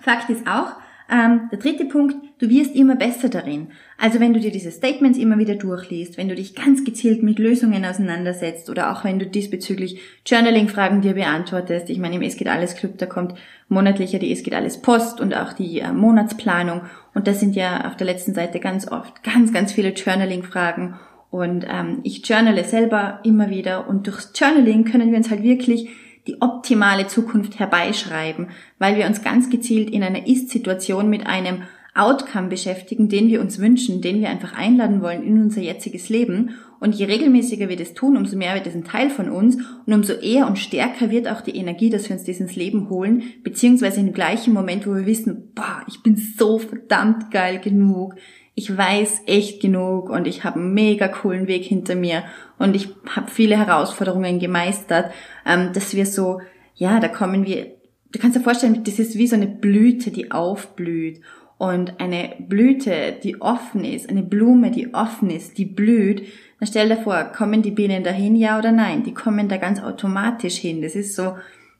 Fakt 0.01 0.29
ist 0.29 0.47
auch, 0.47 0.73
ähm, 1.09 1.49
der 1.51 1.59
dritte 1.59 1.85
Punkt, 1.85 2.15
du 2.39 2.49
wirst 2.49 2.75
immer 2.75 2.95
besser 2.95 3.29
darin. 3.29 3.67
Also 3.99 4.19
wenn 4.19 4.33
du 4.33 4.39
dir 4.39 4.51
diese 4.51 4.71
Statements 4.71 5.19
immer 5.19 5.37
wieder 5.37 5.53
durchliest, 5.53 6.17
wenn 6.17 6.29
du 6.29 6.35
dich 6.35 6.55
ganz 6.55 6.83
gezielt 6.83 7.21
mit 7.21 7.37
Lösungen 7.37 7.85
auseinandersetzt 7.85 8.71
oder 8.71 8.91
auch 8.91 9.03
wenn 9.03 9.19
du 9.19 9.27
diesbezüglich 9.27 9.99
Journaling-Fragen 10.25 11.01
dir 11.01 11.13
beantwortest. 11.13 11.91
Ich 11.91 11.99
meine, 11.99 12.15
im 12.15 12.23
Es 12.23 12.37
geht 12.37 12.47
alles 12.47 12.75
Club, 12.75 12.97
da 12.97 13.05
kommt 13.05 13.35
monatlicher 13.67 14.17
die 14.17 14.31
Es 14.31 14.41
geht 14.41 14.55
alles 14.55 14.81
Post 14.81 15.21
und 15.21 15.35
auch 15.35 15.53
die 15.53 15.79
äh, 15.79 15.91
Monatsplanung. 15.91 16.81
Und 17.13 17.27
das 17.27 17.39
sind 17.39 17.55
ja 17.55 17.87
auf 17.87 17.95
der 17.95 18.07
letzten 18.07 18.33
Seite 18.33 18.59
ganz 18.59 18.91
oft 18.91 19.23
ganz, 19.23 19.53
ganz 19.53 19.73
viele 19.73 19.89
Journaling-Fragen. 19.89 20.95
Und 21.29 21.65
ähm, 21.69 21.99
ich 22.03 22.25
journale 22.25 22.63
selber 22.63 23.19
immer 23.23 23.49
wieder 23.49 23.87
und 23.87 24.07
durchs 24.07 24.31
Journaling 24.35 24.85
können 24.85 25.11
wir 25.11 25.17
uns 25.17 25.29
halt 25.29 25.43
wirklich 25.43 25.89
die 26.27 26.41
optimale 26.41 27.07
Zukunft 27.07 27.59
herbeischreiben, 27.59 28.47
weil 28.79 28.97
wir 28.97 29.05
uns 29.05 29.21
ganz 29.21 29.49
gezielt 29.49 29.89
in 29.89 30.03
einer 30.03 30.27
Ist-Situation 30.27 31.09
mit 31.09 31.27
einem 31.27 31.63
Outcome 31.93 32.49
beschäftigen, 32.49 33.07
den 33.07 33.29
wir 33.29 33.39
uns 33.39 33.59
wünschen, 33.59 34.01
den 34.01 34.19
wir 34.19 34.29
einfach 34.29 34.53
einladen 34.53 35.01
wollen 35.01 35.23
in 35.23 35.41
unser 35.41 35.61
jetziges 35.61 36.09
Leben. 36.09 36.55
Und 36.81 36.93
je 36.93 37.05
regelmäßiger 37.05 37.69
wir 37.69 37.77
das 37.77 37.93
tun, 37.93 38.17
umso 38.17 38.35
mehr 38.35 38.53
wird 38.53 38.67
es 38.67 38.75
ein 38.75 38.83
Teil 38.83 39.09
von 39.09 39.29
uns 39.29 39.55
und 39.85 39.93
umso 39.93 40.13
eher 40.13 40.45
und 40.45 40.59
stärker 40.59 41.09
wird 41.09 41.29
auch 41.29 41.39
die 41.39 41.55
Energie, 41.55 41.89
dass 41.89 42.09
wir 42.09 42.17
uns 42.17 42.25
das 42.25 42.41
ins 42.41 42.57
Leben 42.57 42.89
holen, 42.89 43.23
beziehungsweise 43.43 44.01
im 44.01 44.11
gleichen 44.11 44.53
Moment, 44.53 44.85
wo 44.85 44.93
wir 44.93 45.05
wissen, 45.05 45.51
boah, 45.55 45.83
ich 45.87 46.03
bin 46.03 46.17
so 46.17 46.59
verdammt 46.59 47.31
geil 47.31 47.59
genug, 47.59 48.15
ich 48.55 48.75
weiß 48.75 49.23
echt 49.25 49.61
genug 49.61 50.09
und 50.09 50.27
ich 50.27 50.43
habe 50.43 50.59
einen 50.59 50.73
mega 50.73 51.07
coolen 51.09 51.47
Weg 51.47 51.63
hinter 51.63 51.95
mir 51.95 52.23
und 52.57 52.75
ich 52.75 52.89
habe 53.13 53.29
viele 53.29 53.57
Herausforderungen 53.57 54.39
gemeistert, 54.39 55.11
ähm, 55.45 55.71
dass 55.73 55.93
wir 55.93 56.05
so, 56.05 56.39
ja, 56.73 56.99
da 56.99 57.09
kommen 57.09 57.45
wir, 57.45 57.67
du 58.11 58.19
kannst 58.19 58.37
dir 58.37 58.41
vorstellen, 58.41 58.83
das 58.85 58.97
ist 58.97 59.17
wie 59.17 59.27
so 59.27 59.35
eine 59.35 59.47
Blüte, 59.47 60.09
die 60.09 60.31
aufblüht 60.31 61.21
und 61.57 61.99
eine 61.99 62.33
Blüte, 62.39 63.15
die 63.21 63.41
offen 63.41 63.83
ist, 63.83 64.09
eine 64.09 64.23
Blume, 64.23 64.71
die 64.71 64.93
offen 64.93 65.29
ist, 65.29 65.57
die 65.57 65.65
blüht, 65.65 66.23
dann 66.59 66.67
stell 66.67 66.89
dir 66.89 66.97
vor, 66.97 67.25
kommen 67.25 67.61
die 67.61 67.71
Bienen 67.71 68.03
dahin, 68.03 68.35
ja 68.35 68.57
oder 68.57 68.71
nein? 68.71 69.03
Die 69.03 69.13
kommen 69.13 69.49
da 69.49 69.57
ganz 69.57 69.81
automatisch 69.81 70.55
hin. 70.55 70.81
Das 70.81 70.95
ist 70.95 71.15
so 71.15 71.35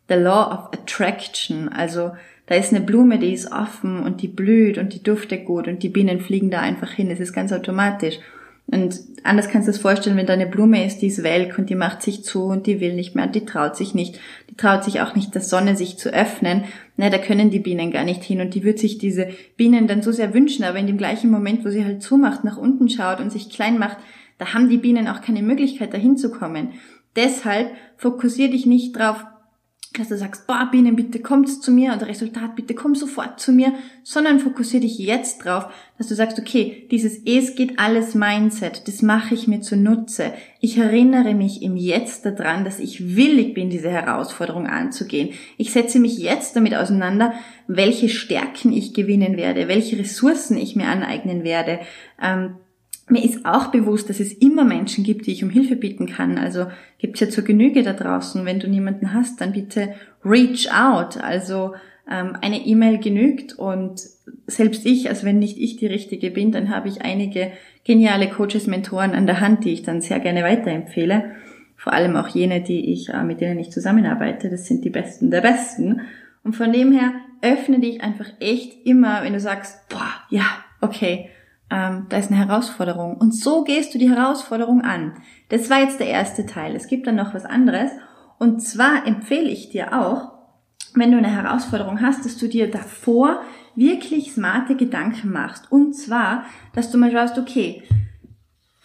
the 0.09 0.15
law 0.15 0.51
of 0.51 0.77
attraction. 0.77 1.69
Also 1.69 2.11
da 2.47 2.55
ist 2.55 2.73
eine 2.73 2.85
Blume, 2.85 3.17
die 3.17 3.33
ist 3.33 3.51
offen 3.51 4.03
und 4.03 4.21
die 4.21 4.27
blüht 4.27 4.77
und 4.77 4.93
die 4.93 5.01
duftet 5.01 5.45
gut 5.45 5.67
und 5.67 5.81
die 5.81 5.89
Bienen 5.89 6.19
fliegen 6.19 6.51
da 6.51 6.59
einfach 6.59 6.91
hin. 6.91 7.09
Das 7.09 7.19
ist 7.19 7.33
ganz 7.33 7.51
automatisch. 7.51 8.19
Und 8.67 8.99
anders 9.23 9.49
kannst 9.49 9.67
du 9.67 9.71
es 9.71 9.77
vorstellen, 9.77 10.17
wenn 10.17 10.25
da 10.25 10.33
eine 10.33 10.47
Blume 10.47 10.85
ist, 10.85 10.99
die 10.99 11.07
ist 11.07 11.23
welk 11.23 11.57
und 11.59 11.69
die 11.69 11.75
macht 11.75 12.01
sich 12.01 12.23
zu 12.23 12.45
und 12.45 12.65
die 12.65 12.79
will 12.79 12.95
nicht 12.95 13.15
mehr 13.15 13.25
und 13.25 13.35
die 13.35 13.45
traut 13.45 13.75
sich 13.75 13.93
nicht. 13.93 14.19
Die 14.49 14.55
traut 14.55 14.83
sich 14.83 15.01
auch 15.01 15.15
nicht, 15.15 15.35
der 15.35 15.41
Sonne 15.41 15.75
sich 15.75 15.97
zu 15.97 16.11
öffnen. 16.11 16.63
Na, 16.97 17.09
da 17.09 17.19
können 17.19 17.51
die 17.51 17.59
Bienen 17.59 17.91
gar 17.91 18.03
nicht 18.03 18.23
hin 18.23 18.41
und 18.41 18.55
die 18.55 18.63
wird 18.63 18.79
sich 18.79 18.97
diese 18.97 19.27
Bienen 19.55 19.87
dann 19.87 20.01
so 20.01 20.11
sehr 20.11 20.33
wünschen, 20.33 20.65
aber 20.65 20.79
in 20.79 20.87
dem 20.87 20.97
gleichen 20.97 21.29
Moment, 21.29 21.63
wo 21.63 21.69
sie 21.69 21.85
halt 21.85 22.01
zumacht, 22.01 22.43
nach 22.43 22.57
unten 22.57 22.89
schaut 22.89 23.19
und 23.19 23.31
sich 23.31 23.49
klein 23.49 23.77
macht, 23.77 23.97
da 24.39 24.53
haben 24.53 24.69
die 24.69 24.77
Bienen 24.77 25.07
auch 25.07 25.21
keine 25.21 25.43
Möglichkeit, 25.43 25.93
dahin 25.93 26.17
zu 26.17 26.31
kommen. 26.31 26.71
Deshalb 27.15 27.69
fokussier 27.97 28.49
dich 28.49 28.65
nicht 28.65 28.97
drauf, 28.97 29.23
dass 29.99 30.09
du 30.09 30.17
sagst, 30.17 30.47
boah, 30.47 30.69
Bienen, 30.71 30.95
bitte 30.95 31.19
kommt 31.19 31.49
zu 31.61 31.71
mir 31.71 31.93
und 31.93 32.03
Resultat, 32.03 32.55
bitte 32.55 32.73
komm 32.73 32.95
sofort 32.95 33.39
zu 33.39 33.51
mir, 33.51 33.73
sondern 34.03 34.39
fokussiere 34.39 34.81
dich 34.81 34.97
jetzt 34.97 35.45
drauf, 35.45 35.67
dass 35.97 36.07
du 36.07 36.15
sagst, 36.15 36.39
okay, 36.39 36.87
dieses 36.91 37.19
Es 37.25 37.55
geht 37.55 37.79
alles 37.79 38.15
Mindset, 38.15 38.87
das 38.87 39.01
mache 39.01 39.33
ich 39.33 39.47
mir 39.47 39.61
zunutze. 39.61 40.33
Ich 40.59 40.77
erinnere 40.77 41.33
mich 41.33 41.61
im 41.61 41.77
Jetzt 41.77 42.25
daran, 42.25 42.65
dass 42.65 42.79
ich 42.79 43.15
willig 43.15 43.53
bin, 43.53 43.69
diese 43.69 43.89
Herausforderung 43.89 44.67
anzugehen. 44.67 45.29
Ich 45.57 45.71
setze 45.71 45.99
mich 45.99 46.17
jetzt 46.17 46.55
damit 46.55 46.75
auseinander, 46.75 47.33
welche 47.67 48.09
Stärken 48.09 48.73
ich 48.73 48.93
gewinnen 48.93 49.37
werde, 49.37 49.67
welche 49.67 49.97
Ressourcen 49.97 50.57
ich 50.57 50.75
mir 50.75 50.87
aneignen 50.87 51.43
werde. 51.43 51.79
Ähm, 52.21 52.55
mir 53.07 53.23
ist 53.23 53.45
auch 53.45 53.67
bewusst, 53.67 54.09
dass 54.09 54.19
es 54.19 54.33
immer 54.33 54.63
Menschen 54.63 55.03
gibt, 55.03 55.27
die 55.27 55.31
ich 55.31 55.43
um 55.43 55.49
Hilfe 55.49 55.75
bitten 55.75 56.07
kann. 56.07 56.37
Also 56.37 56.67
gibt 56.97 57.15
es 57.15 57.21
ja 57.21 57.29
zur 57.29 57.43
Genüge 57.43 57.83
da 57.83 57.93
draußen. 57.93 58.45
Wenn 58.45 58.59
du 58.59 58.67
niemanden 58.67 59.13
hast, 59.13 59.41
dann 59.41 59.51
bitte 59.51 59.93
reach 60.23 60.73
out. 60.73 61.17
Also 61.17 61.75
ähm, 62.09 62.35
eine 62.41 62.65
E-Mail 62.65 62.97
genügt 62.99 63.53
und 63.53 64.01
selbst 64.47 64.85
ich, 64.85 65.09
also 65.09 65.25
wenn 65.25 65.39
nicht 65.39 65.57
ich 65.57 65.77
die 65.77 65.87
Richtige 65.87 66.31
bin, 66.31 66.51
dann 66.51 66.69
habe 66.69 66.87
ich 66.87 67.03
einige 67.03 67.51
geniale 67.83 68.27
Coaches, 68.29 68.65
Mentoren 68.65 69.11
an 69.11 69.27
der 69.27 69.39
Hand, 69.39 69.65
die 69.65 69.73
ich 69.73 69.83
dann 69.83 70.01
sehr 70.01 70.19
gerne 70.19 70.43
weiterempfehle. 70.43 71.31
Vor 71.75 71.93
allem 71.93 72.15
auch 72.15 72.27
jene, 72.27 72.61
die 72.61 72.91
ich, 72.91 73.09
äh, 73.09 73.23
mit 73.23 73.41
denen 73.41 73.59
ich 73.59 73.71
zusammenarbeite. 73.71 74.49
Das 74.49 74.65
sind 74.65 74.83
die 74.83 74.89
Besten 74.89 75.29
der 75.29 75.41
Besten. 75.41 76.01
Und 76.43 76.55
von 76.55 76.73
dem 76.73 76.91
her 76.91 77.13
öffne 77.41 77.79
dich 77.79 78.01
einfach 78.01 78.27
echt 78.39 78.85
immer, 78.85 79.23
wenn 79.23 79.33
du 79.33 79.39
sagst, 79.39 79.87
boah, 79.89 80.11
ja, 80.29 80.45
okay, 80.81 81.29
ähm, 81.69 82.05
da 82.09 82.17
ist 82.17 82.31
eine 82.31 82.45
Herausforderung. 82.45 83.17
Und 83.17 83.33
so 83.33 83.63
gehst 83.63 83.93
du 83.93 83.97
die 83.97 84.09
Herausforderung 84.09 84.81
an. 84.81 85.13
Das 85.49 85.69
war 85.69 85.79
jetzt 85.79 85.99
der 85.99 86.07
erste 86.07 86.45
Teil. 86.45 86.75
Es 86.75 86.87
gibt 86.87 87.07
dann 87.07 87.15
noch 87.15 87.33
was 87.33 87.45
anderes. 87.45 87.91
Und 88.37 88.61
zwar 88.61 89.07
empfehle 89.07 89.49
ich 89.49 89.69
dir 89.69 89.99
auch, 89.99 90.33
wenn 90.93 91.11
du 91.11 91.17
eine 91.17 91.29
Herausforderung 91.29 92.01
hast, 92.01 92.25
dass 92.25 92.37
du 92.37 92.47
dir 92.47 92.69
davor 92.69 93.41
wirklich 93.75 94.31
smarte 94.31 94.75
Gedanken 94.75 95.31
machst. 95.31 95.71
Und 95.71 95.93
zwar, 95.93 96.45
dass 96.73 96.91
du 96.91 96.97
mal 96.97 97.11
schaust, 97.11 97.37
okay, 97.37 97.83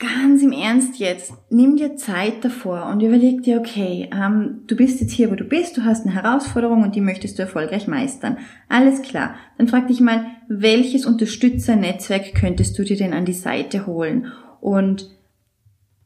ganz 0.00 0.42
im 0.42 0.50
Ernst 0.50 0.98
jetzt, 0.98 1.32
nimm 1.50 1.76
dir 1.76 1.94
Zeit 1.94 2.42
davor 2.42 2.86
und 2.86 3.02
überleg 3.02 3.42
dir, 3.42 3.60
okay, 3.60 4.08
ähm, 4.12 4.62
du 4.66 4.74
bist 4.74 5.00
jetzt 5.00 5.12
hier, 5.12 5.30
wo 5.30 5.34
du 5.34 5.44
bist, 5.44 5.76
du 5.76 5.84
hast 5.84 6.06
eine 6.06 6.14
Herausforderung 6.14 6.82
und 6.82 6.96
die 6.96 7.02
möchtest 7.02 7.38
du 7.38 7.42
erfolgreich 7.42 7.86
meistern. 7.86 8.38
Alles 8.68 9.02
klar. 9.02 9.34
Dann 9.58 9.68
frag 9.68 9.88
dich 9.88 10.00
mal, 10.00 10.24
welches 10.48 11.04
Unterstützernetzwerk 11.04 12.34
könntest 12.34 12.78
du 12.78 12.82
dir 12.82 12.96
denn 12.96 13.12
an 13.12 13.26
die 13.26 13.34
Seite 13.34 13.86
holen? 13.86 14.32
Und 14.62 15.10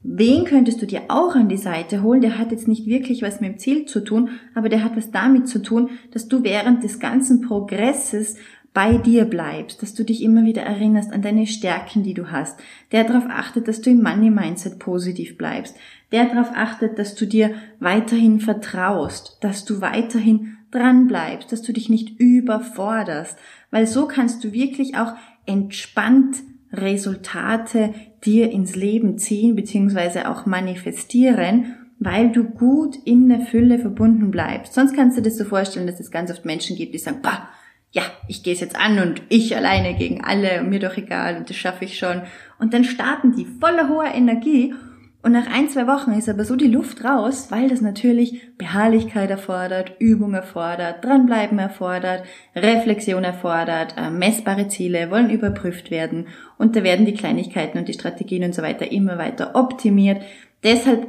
wen 0.03 0.45
könntest 0.45 0.83
du 0.83 0.87
dir 0.87 1.03
auch 1.07 1.37
an 1.37 1.49
die 1.49 1.57
Seite 1.57 2.03
holen? 2.03 2.21
Der 2.21 2.37
hat 2.37 2.51
jetzt 2.51 2.67
nicht 2.67 2.87
wirklich 2.87 3.23
was 3.23 3.41
mit 3.41 3.53
dem 3.53 3.59
Ziel 3.59 3.87
zu 3.87 4.01
tun, 4.01 4.31
aber 4.57 4.69
der 4.69 4.83
hat 4.83 4.97
was 4.97 5.13
damit 5.13 5.49
zu 5.49 5.63
tun, 5.63 5.91
dass 6.11 6.27
du 6.27 6.43
während 6.43 6.83
des 6.83 6.99
ganzen 6.99 7.43
Progresses 7.43 8.37
bei 8.75 8.99
dir 8.99 9.25
bleibst, 9.25 9.83
dass 9.83 9.95
du 9.95 10.03
dich 10.03 10.21
immer 10.21 10.45
wieder 10.45 10.63
erinnerst 10.63 11.13
an 11.13 11.23
deine 11.23 11.47
Stärken, 11.47 12.03
die 12.03 12.13
du 12.13 12.33
hast, 12.33 12.59
der 12.91 13.05
darauf 13.05 13.25
achtet, 13.31 13.69
dass 13.69 13.81
du 13.81 13.91
im 13.91 14.03
Money 14.03 14.31
Mindset 14.31 14.81
positiv 14.81 15.39
bleibst, 15.39 15.77
der 16.11 16.27
darauf 16.27 16.51
achtet, 16.55 16.99
dass 16.99 17.15
du 17.15 17.25
dir 17.25 17.55
weiterhin 17.79 18.41
vertraust, 18.41 19.39
dass 19.41 19.65
du 19.65 19.81
weiterhin 19.81 20.59
dran 20.73 21.07
bleibst, 21.07 21.53
dass 21.53 21.63
du 21.63 21.73
dich 21.73 21.89
nicht 21.89 22.19
überforderst, 22.19 23.39
weil 23.71 23.87
so 23.87 24.07
kannst 24.07 24.43
du 24.43 24.53
wirklich 24.53 24.97
auch 24.97 25.15
entspannt 25.47 26.39
Resultate 26.73 27.95
dir 28.25 28.51
ins 28.51 28.75
Leben 28.75 29.19
ziehen 29.19 29.55
beziehungsweise 29.55 30.29
auch 30.29 30.47
manifestieren, 30.47 31.77
weil 32.01 32.33
du 32.33 32.43
gut 32.43 32.97
in 33.05 33.29
der 33.29 33.41
Fülle 33.41 33.79
verbunden 33.79 34.33
bleibst. 34.33 34.75
Sonst 34.75 34.97
kannst 34.97 35.17
du 35.17 35.23
dir 35.23 35.31
das 35.31 35.39
so 35.39 35.45
vorstellen, 35.45 35.87
dass 35.87 36.01
es 36.01 36.11
ganz 36.11 36.33
oft 36.33 36.45
Menschen 36.45 36.75
gibt, 36.77 36.93
die 36.93 36.99
sagen, 36.99 37.21
bah, 37.23 37.51
ja, 37.95 38.03
ich 38.27 38.43
gehe 38.43 38.55
es 38.55 38.61
jetzt 38.61 38.77
an 38.77 38.99
und 38.99 39.23
ich 39.29 39.57
alleine 39.57 39.95
gegen 39.95 40.25
alle 40.25 40.61
und 40.61 40.69
mir 40.69 40.81
doch 40.81 40.97
egal 40.97 41.37
und 41.37 41.49
das 41.49 41.57
schaffe 41.57 41.85
ich 41.85 41.97
schon. 41.97 42.23
Und 42.59 42.75
dann 42.75 42.83
starten 42.83 43.37
die 43.37 43.47
voller 43.61 43.89
hoher 43.89 44.13
Energie 44.13 44.75
und 45.23 45.31
nach 45.33 45.47
ein, 45.47 45.71
zwei 45.71 45.87
Wochen 45.87 46.11
ist 46.13 46.29
aber 46.29 46.45
so 46.45 46.57
die 46.57 46.67
Luft 46.67 47.05
raus, 47.05 47.47
weil 47.51 47.69
das 47.69 47.81
natürlich 47.81 48.43
Beharrlichkeit 48.59 49.31
erfordert, 49.31 49.93
Übung 50.01 50.35
erfordert, 50.35 51.05
dranbleiben 51.05 51.59
erfordert, 51.61 52.25
Reflexion 52.57 53.23
erfordert, 53.23 53.95
äh, 53.97 54.11
messbare 54.11 54.67
Ziele 54.67 55.11
wollen 55.13 55.31
überprüft 55.31 55.93
werden 55.93 56.27
und 56.59 56.75
da 56.75 56.83
werden 56.83 57.07
die 57.07 57.15
Kleinigkeiten 57.15 57.79
und 57.79 57.89
die 57.89 57.95
Strategien 57.95 58.43
und 58.43 58.57
so 58.57 58.63
weiter 58.63 58.91
immer 58.91 59.17
weiter 59.17 59.55
optimiert. 59.55 60.21
Deshalb 60.65 61.07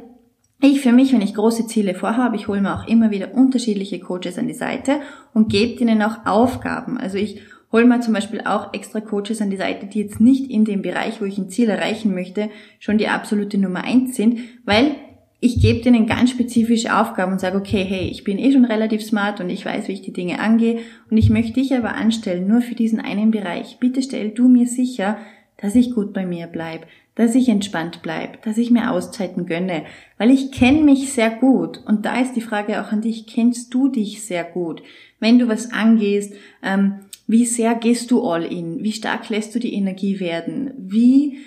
ich 0.60 0.80
für 0.80 0.92
mich, 0.92 1.12
wenn 1.12 1.20
ich 1.20 1.34
große 1.34 1.66
Ziele 1.66 1.94
vorhabe, 1.94 2.36
ich 2.36 2.48
hole 2.48 2.60
mir 2.60 2.74
auch 2.74 2.88
immer 2.88 3.10
wieder 3.10 3.34
unterschiedliche 3.34 4.00
Coaches 4.00 4.38
an 4.38 4.48
die 4.48 4.54
Seite 4.54 5.00
und 5.34 5.50
gebe 5.50 5.80
ihnen 5.80 6.02
auch 6.02 6.24
Aufgaben. 6.24 6.98
Also 6.98 7.18
ich 7.18 7.40
hole 7.72 7.84
mir 7.84 8.00
zum 8.00 8.14
Beispiel 8.14 8.40
auch 8.40 8.72
extra 8.72 9.00
Coaches 9.00 9.42
an 9.42 9.50
die 9.50 9.58
Seite, 9.58 9.86
die 9.86 10.00
jetzt 10.00 10.20
nicht 10.20 10.50
in 10.50 10.64
dem 10.64 10.82
Bereich, 10.82 11.20
wo 11.20 11.24
ich 11.26 11.36
ein 11.36 11.50
Ziel 11.50 11.68
erreichen 11.68 12.14
möchte, 12.14 12.48
schon 12.78 12.96
die 12.96 13.08
absolute 13.08 13.58
Nummer 13.58 13.84
eins 13.84 14.16
sind, 14.16 14.40
weil 14.64 14.96
ich 15.40 15.60
gebe 15.60 15.82
denen 15.82 16.06
ganz 16.06 16.30
spezifische 16.30 16.98
Aufgaben 16.98 17.32
und 17.32 17.40
sage, 17.40 17.58
okay, 17.58 17.84
hey, 17.84 18.08
ich 18.08 18.24
bin 18.24 18.38
eh 18.38 18.52
schon 18.52 18.64
relativ 18.64 19.02
smart 19.02 19.40
und 19.40 19.50
ich 19.50 19.66
weiß, 19.66 19.88
wie 19.88 19.92
ich 19.92 20.02
die 20.02 20.12
Dinge 20.12 20.40
angehe 20.40 20.78
und 21.10 21.18
ich 21.18 21.28
möchte 21.28 21.52
dich 21.52 21.74
aber 21.74 21.94
anstellen, 21.94 22.48
nur 22.48 22.62
für 22.62 22.74
diesen 22.74 23.00
einen 23.00 23.30
Bereich. 23.30 23.76
Bitte 23.78 24.00
stell 24.00 24.30
du 24.30 24.48
mir 24.48 24.66
sicher, 24.66 25.18
dass 25.56 25.74
ich 25.74 25.94
gut 25.94 26.12
bei 26.12 26.26
mir 26.26 26.46
bleib, 26.46 26.86
dass 27.14 27.34
ich 27.34 27.48
entspannt 27.48 28.00
bleib, 28.02 28.42
dass 28.42 28.58
ich 28.58 28.70
mir 28.70 28.90
Auszeiten 28.90 29.46
gönne, 29.46 29.84
weil 30.18 30.30
ich 30.30 30.52
kenne 30.52 30.82
mich 30.82 31.12
sehr 31.12 31.30
gut 31.30 31.80
und 31.86 32.04
da 32.04 32.20
ist 32.20 32.34
die 32.34 32.42
Frage 32.42 32.80
auch 32.80 32.92
an 32.92 33.00
dich, 33.00 33.26
kennst 33.26 33.72
du 33.72 33.88
dich 33.88 34.24
sehr 34.24 34.44
gut? 34.44 34.82
Wenn 35.18 35.38
du 35.38 35.48
was 35.48 35.72
angehst, 35.72 36.34
ähm, 36.62 37.00
wie 37.26 37.46
sehr 37.46 37.74
gehst 37.74 38.10
du 38.10 38.22
all 38.22 38.44
in? 38.44 38.84
Wie 38.84 38.92
stark 38.92 39.28
lässt 39.30 39.54
du 39.54 39.58
die 39.58 39.74
Energie 39.74 40.20
werden? 40.20 40.72
Wie 40.76 41.38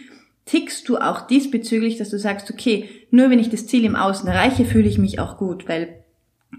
tickst 0.46 0.90
du 0.90 0.98
auch 0.98 1.28
diesbezüglich, 1.28 1.98
dass 1.98 2.10
du 2.10 2.18
sagst, 2.18 2.50
okay, 2.52 2.90
nur 3.12 3.30
wenn 3.30 3.40
ich 3.40 3.50
das 3.50 3.68
Ziel 3.68 3.86
im 3.86 3.96
Außen 3.96 4.28
erreiche, 4.28 4.66
fühle 4.66 4.90
ich 4.90 4.98
mich 4.98 5.20
auch 5.20 5.38
gut, 5.38 5.70
weil 5.70 6.00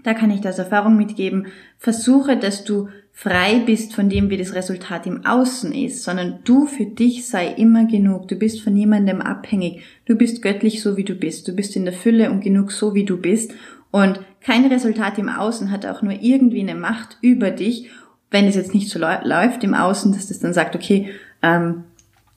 da 0.03 0.13
kann 0.13 0.31
ich 0.31 0.39
das 0.39 0.57
Erfahrung 0.57 0.95
mitgeben. 0.95 1.47
Versuche, 1.77 2.37
dass 2.37 2.63
du 2.63 2.87
frei 3.13 3.61
bist 3.65 3.93
von 3.93 4.09
dem, 4.09 4.29
wie 4.29 4.37
das 4.37 4.55
Resultat 4.55 5.05
im 5.05 5.25
Außen 5.25 5.73
ist, 5.73 6.03
sondern 6.03 6.39
du 6.43 6.65
für 6.65 6.85
dich 6.85 7.27
sei 7.27 7.47
immer 7.47 7.85
genug. 7.85 8.27
Du 8.27 8.35
bist 8.35 8.61
von 8.61 8.73
niemandem 8.73 9.21
abhängig. 9.21 9.81
Du 10.05 10.15
bist 10.15 10.41
göttlich 10.41 10.81
so, 10.81 10.97
wie 10.97 11.03
du 11.03 11.15
bist. 11.15 11.47
Du 11.47 11.53
bist 11.53 11.75
in 11.75 11.85
der 11.85 11.93
Fülle 11.93 12.31
und 12.31 12.41
genug 12.41 12.71
so, 12.71 12.95
wie 12.95 13.05
du 13.05 13.17
bist. 13.17 13.53
Und 13.91 14.19
kein 14.41 14.65
Resultat 14.65 15.17
im 15.17 15.29
Außen 15.29 15.69
hat 15.69 15.85
auch 15.85 16.01
nur 16.01 16.13
irgendwie 16.13 16.61
eine 16.61 16.75
Macht 16.75 17.17
über 17.21 17.51
dich. 17.51 17.89
Wenn 18.31 18.47
es 18.47 18.55
jetzt 18.55 18.73
nicht 18.73 18.89
so 18.89 18.97
läuft 18.99 19.63
im 19.63 19.73
Außen, 19.73 20.13
dass 20.13 20.29
das 20.29 20.39
dann 20.39 20.53
sagt, 20.53 20.75
okay, 20.75 21.09
ähm, 21.43 21.83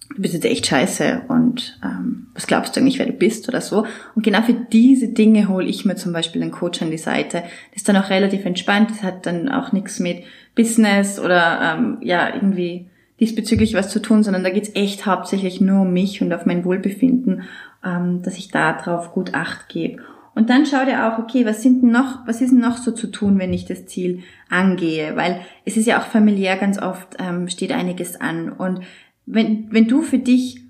du 0.08 0.22
bist 0.22 0.34
jetzt 0.34 0.44
echt 0.44 0.66
scheiße 0.66 1.22
und 1.28 1.78
ähm, 1.82 2.28
was 2.34 2.46
glaubst 2.46 2.74
du 2.74 2.80
eigentlich, 2.80 2.98
wer 2.98 3.06
du 3.06 3.12
bist 3.12 3.48
oder 3.48 3.60
so. 3.60 3.86
Und 4.14 4.22
genau 4.22 4.42
für 4.42 4.54
diese 4.54 5.08
Dinge 5.08 5.48
hole 5.48 5.66
ich 5.66 5.84
mir 5.84 5.96
zum 5.96 6.12
Beispiel 6.12 6.42
einen 6.42 6.52
Coach 6.52 6.82
an 6.82 6.90
die 6.90 6.98
Seite. 6.98 7.42
Das 7.70 7.76
ist 7.76 7.88
dann 7.88 7.96
auch 7.96 8.10
relativ 8.10 8.44
entspannt, 8.44 8.90
das 8.90 9.02
hat 9.02 9.26
dann 9.26 9.48
auch 9.48 9.72
nichts 9.72 10.00
mit 10.00 10.24
Business 10.54 11.18
oder 11.18 11.76
ähm, 11.76 11.98
ja 12.00 12.32
irgendwie 12.34 12.86
diesbezüglich 13.20 13.74
was 13.74 13.90
zu 13.90 14.00
tun, 14.00 14.22
sondern 14.22 14.44
da 14.44 14.50
geht's 14.50 14.72
echt 14.74 15.06
hauptsächlich 15.06 15.60
nur 15.60 15.82
um 15.82 15.92
mich 15.92 16.20
und 16.20 16.32
auf 16.32 16.46
mein 16.46 16.64
Wohlbefinden, 16.64 17.42
ähm, 17.84 18.22
dass 18.22 18.36
ich 18.36 18.50
da 18.50 18.72
drauf 18.72 19.12
gut 19.12 19.34
acht 19.34 19.68
gebe. 19.68 20.02
Und 20.34 20.50
dann 20.50 20.66
schau 20.66 20.84
dir 20.84 21.06
auch, 21.06 21.18
okay, 21.18 21.46
was 21.46 21.62
sind 21.62 21.84
noch, 21.84 22.26
was 22.26 22.40
ist 22.40 22.52
noch 22.52 22.76
so 22.76 22.90
zu 22.90 23.06
tun, 23.06 23.38
wenn 23.38 23.52
ich 23.52 23.66
das 23.66 23.86
Ziel 23.86 24.24
angehe? 24.50 25.14
Weil 25.14 25.40
es 25.64 25.76
ist 25.76 25.86
ja 25.86 26.00
auch 26.00 26.06
familiär 26.06 26.56
ganz 26.56 26.80
oft, 26.80 27.16
ähm, 27.20 27.48
steht 27.48 27.70
einiges 27.70 28.20
an. 28.20 28.50
Und 28.50 28.80
wenn, 29.26 29.68
wenn 29.70 29.88
du 29.88 30.02
für 30.02 30.18
dich 30.18 30.64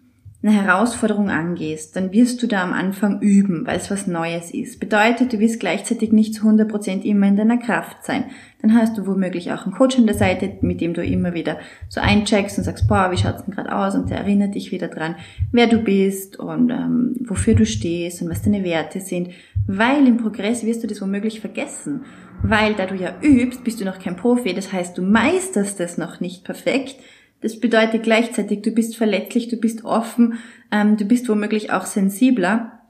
eine 0.45 0.53
Herausforderung 0.53 1.31
angehst, 1.31 1.97
dann 1.97 2.13
wirst 2.13 2.43
du 2.43 2.47
da 2.47 2.63
am 2.63 2.75
Anfang 2.75 3.23
üben, 3.23 3.67
weil 3.67 3.79
es 3.79 3.91
was 3.91 4.07
Neues 4.07 4.51
ist. 4.51 4.79
Bedeutet, 4.79 5.33
du 5.33 5.39
wirst 5.39 5.59
gleichzeitig 5.59 6.13
nicht 6.13 6.35
zu 6.35 6.47
100% 6.47 7.03
immer 7.03 7.29
in 7.29 7.37
deiner 7.37 7.57
Kraft 7.57 8.05
sein. 8.05 8.25
Dann 8.61 8.75
hast 8.75 8.99
du 8.99 9.07
womöglich 9.07 9.53
auch 9.53 9.65
einen 9.65 9.75
Coach 9.75 9.97
an 9.97 10.05
der 10.05 10.15
Seite, 10.15 10.59
mit 10.61 10.83
dem 10.83 10.93
du 10.93 11.03
immer 11.03 11.33
wieder 11.33 11.59
so 11.89 12.03
eincheckst 12.03 12.59
und 12.59 12.65
sagst, 12.65 12.87
boah, 12.89 13.11
wie 13.11 13.17
schaut's 13.17 13.47
denn 13.47 13.55
gerade 13.55 13.75
aus? 13.75 13.95
Und 13.95 14.11
der 14.11 14.19
erinnert 14.19 14.55
dich 14.55 14.71
wieder 14.71 14.89
dran, 14.89 15.17
wer 15.51 15.67
du 15.67 15.79
bist 15.79 16.39
und 16.39 16.69
ähm, 16.69 17.17
wofür 17.21 17.55
du 17.55 17.65
stehst 17.65 18.21
und 18.21 18.29
was 18.29 18.43
deine 18.43 18.65
Werte 18.65 19.01
sind. 19.01 19.31
Weil 19.67 20.07
im 20.07 20.19
Progress 20.19 20.67
wirst 20.67 20.83
du 20.83 20.87
das 20.87 21.01
womöglich 21.01 21.41
vergessen. 21.41 22.03
Weil 22.43 22.75
da 22.75 22.85
du 22.85 22.97
ja 22.97 23.15
übst, 23.23 23.65
bist 23.65 23.81
du 23.81 23.87
noch 23.87 23.99
kein 23.99 24.17
Profi. 24.17 24.53
Das 24.53 24.75
heißt, 24.75 24.99
du 24.99 25.01
meisterst 25.01 25.81
es 25.81 25.97
noch 25.97 26.21
nicht 26.21 26.45
perfekt 26.45 26.97
das 27.45 27.61
bedeutet 27.61 28.05
gleichzeitig, 28.05 28.63
du 28.63 28.71
bist 28.71 28.97
verletzlich, 28.97 29.49
du 29.49 29.59
bist 29.59 29.85
offen, 29.85 30.39
ähm, 30.73 30.97
du 30.97 31.05
bist 31.05 31.29
womöglich 31.29 31.71
auch 31.71 31.85
sensibler. 31.85 32.81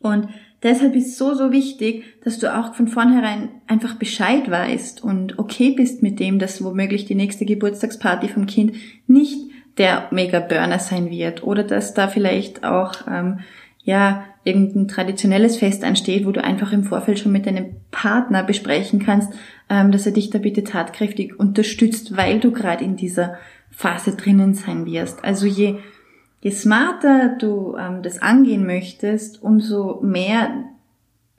Und 0.00 0.26
deshalb 0.60 0.96
ist 0.96 1.16
so, 1.16 1.34
so 1.34 1.52
wichtig, 1.52 2.02
dass 2.24 2.40
du 2.40 2.52
auch 2.52 2.74
von 2.74 2.88
vornherein 2.88 3.50
einfach 3.68 3.94
Bescheid 3.94 4.50
weißt 4.50 5.04
und 5.04 5.38
okay 5.38 5.70
bist 5.70 6.02
mit 6.02 6.18
dem, 6.18 6.40
dass 6.40 6.64
womöglich 6.64 7.04
die 7.04 7.14
nächste 7.14 7.44
Geburtstagsparty 7.44 8.26
vom 8.26 8.46
Kind 8.46 8.72
nicht 9.06 9.38
der 9.78 10.08
Mega-Burner 10.10 10.80
sein 10.80 11.08
wird 11.08 11.44
oder 11.44 11.62
dass 11.62 11.94
da 11.94 12.08
vielleicht 12.08 12.64
auch 12.64 13.06
ähm, 13.08 13.38
ja 13.84 14.24
irgendein 14.42 14.88
traditionelles 14.88 15.58
Fest 15.58 15.84
ansteht, 15.84 16.26
wo 16.26 16.32
du 16.32 16.42
einfach 16.42 16.72
im 16.72 16.82
Vorfeld 16.82 17.20
schon 17.20 17.30
mit 17.30 17.46
deinem 17.46 17.76
Partner 17.92 18.42
besprechen 18.42 18.98
kannst, 18.98 19.32
ähm, 19.70 19.92
dass 19.92 20.06
er 20.06 20.12
dich 20.12 20.30
da 20.30 20.40
bitte 20.40 20.64
tatkräftig 20.64 21.38
unterstützt, 21.38 22.16
weil 22.16 22.40
du 22.40 22.50
gerade 22.50 22.82
in 22.82 22.96
dieser 22.96 23.38
Phase 23.72 24.16
drinnen 24.16 24.54
sein 24.54 24.86
wirst. 24.86 25.24
Also 25.24 25.46
je, 25.46 25.78
je 26.40 26.50
smarter 26.50 27.36
du 27.38 27.76
ähm, 27.76 28.02
das 28.02 28.22
angehen 28.22 28.66
möchtest, 28.66 29.42
umso 29.42 30.00
mehr 30.02 30.64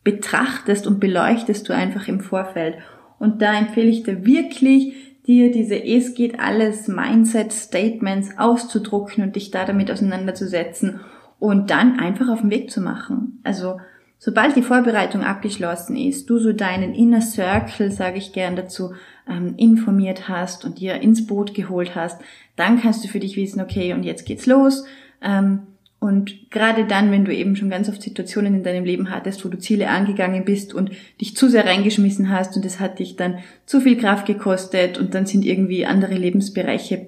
betrachtest 0.04 0.86
und 0.86 1.00
beleuchtest 1.00 1.70
du 1.70 1.74
einfach 1.74 2.08
im 2.08 2.20
Vorfeld. 2.20 2.78
Und 3.20 3.42
da 3.42 3.58
empfehle 3.58 3.88
ich 3.88 4.04
dir 4.04 4.26
wirklich, 4.26 4.94
dir 5.26 5.52
diese 5.52 5.82
Es 5.82 6.14
geht 6.14 6.40
alles 6.40 6.90
Mindset 6.90 7.54
Statements 7.54 8.38
auszudrucken 8.38 9.24
und 9.24 9.36
dich 9.38 9.52
da 9.52 9.64
damit 9.64 9.90
auseinanderzusetzen 9.90 11.00
und 11.40 11.70
dann 11.70 12.00
einfach 12.00 12.28
auf 12.30 12.42
den 12.42 12.50
Weg 12.50 12.72
zu 12.72 12.82
machen. 12.82 13.40
Also 13.44 13.78
sobald 14.24 14.56
die 14.56 14.62
Vorbereitung 14.62 15.22
abgeschlossen 15.22 15.98
ist, 15.98 16.30
du 16.30 16.40
so 16.40 16.54
deinen 16.54 16.94
Inner 16.94 17.20
Circle, 17.20 17.92
sage 17.92 18.20
ich 18.20 18.32
gern 18.32 18.56
dazu, 18.56 18.94
ähm, 19.30 19.56
informiert 19.58 20.30
hast 20.30 20.64
und 20.64 20.80
dir 20.80 21.02
ins 21.02 21.28
Boot 21.28 21.54
geholt 21.54 21.94
hast, 21.94 22.22
dann 22.56 22.82
kannst 22.82 23.04
du 23.04 23.10
für 23.10 23.20
dich 23.20 23.36
wissen, 23.36 23.60
okay, 23.60 23.92
und 23.92 24.04
jetzt 24.04 24.26
geht's 24.26 24.46
los. 24.46 24.86
Ähm, 25.22 25.64
und 26.00 26.50
gerade 26.52 26.86
dann, 26.86 27.12
wenn 27.12 27.26
du 27.26 27.36
eben 27.36 27.58
schon 27.58 27.70
ganz 27.70 27.90
oft 27.90 28.02
Situationen 28.02 28.56
in 28.56 28.64
deinem 28.64 28.86
Leben 28.86 29.10
hattest, 29.10 29.44
wo 29.44 29.50
du 29.50 29.60
Ziele 29.60 29.90
angegangen 29.90 30.46
bist 30.46 30.74
und 30.74 30.92
dich 31.20 31.36
zu 31.36 31.50
sehr 31.50 31.66
reingeschmissen 31.66 32.30
hast 32.30 32.56
und 32.56 32.64
es 32.64 32.80
hat 32.80 33.00
dich 33.00 33.18
dann 33.18 33.40
zu 33.66 33.82
viel 33.82 33.98
Kraft 33.98 34.26
gekostet 34.26 34.98
und 34.98 35.16
dann 35.16 35.26
sind 35.26 35.44
irgendwie 35.44 35.86
andere 35.86 36.16
Lebensbereiche 36.16 37.08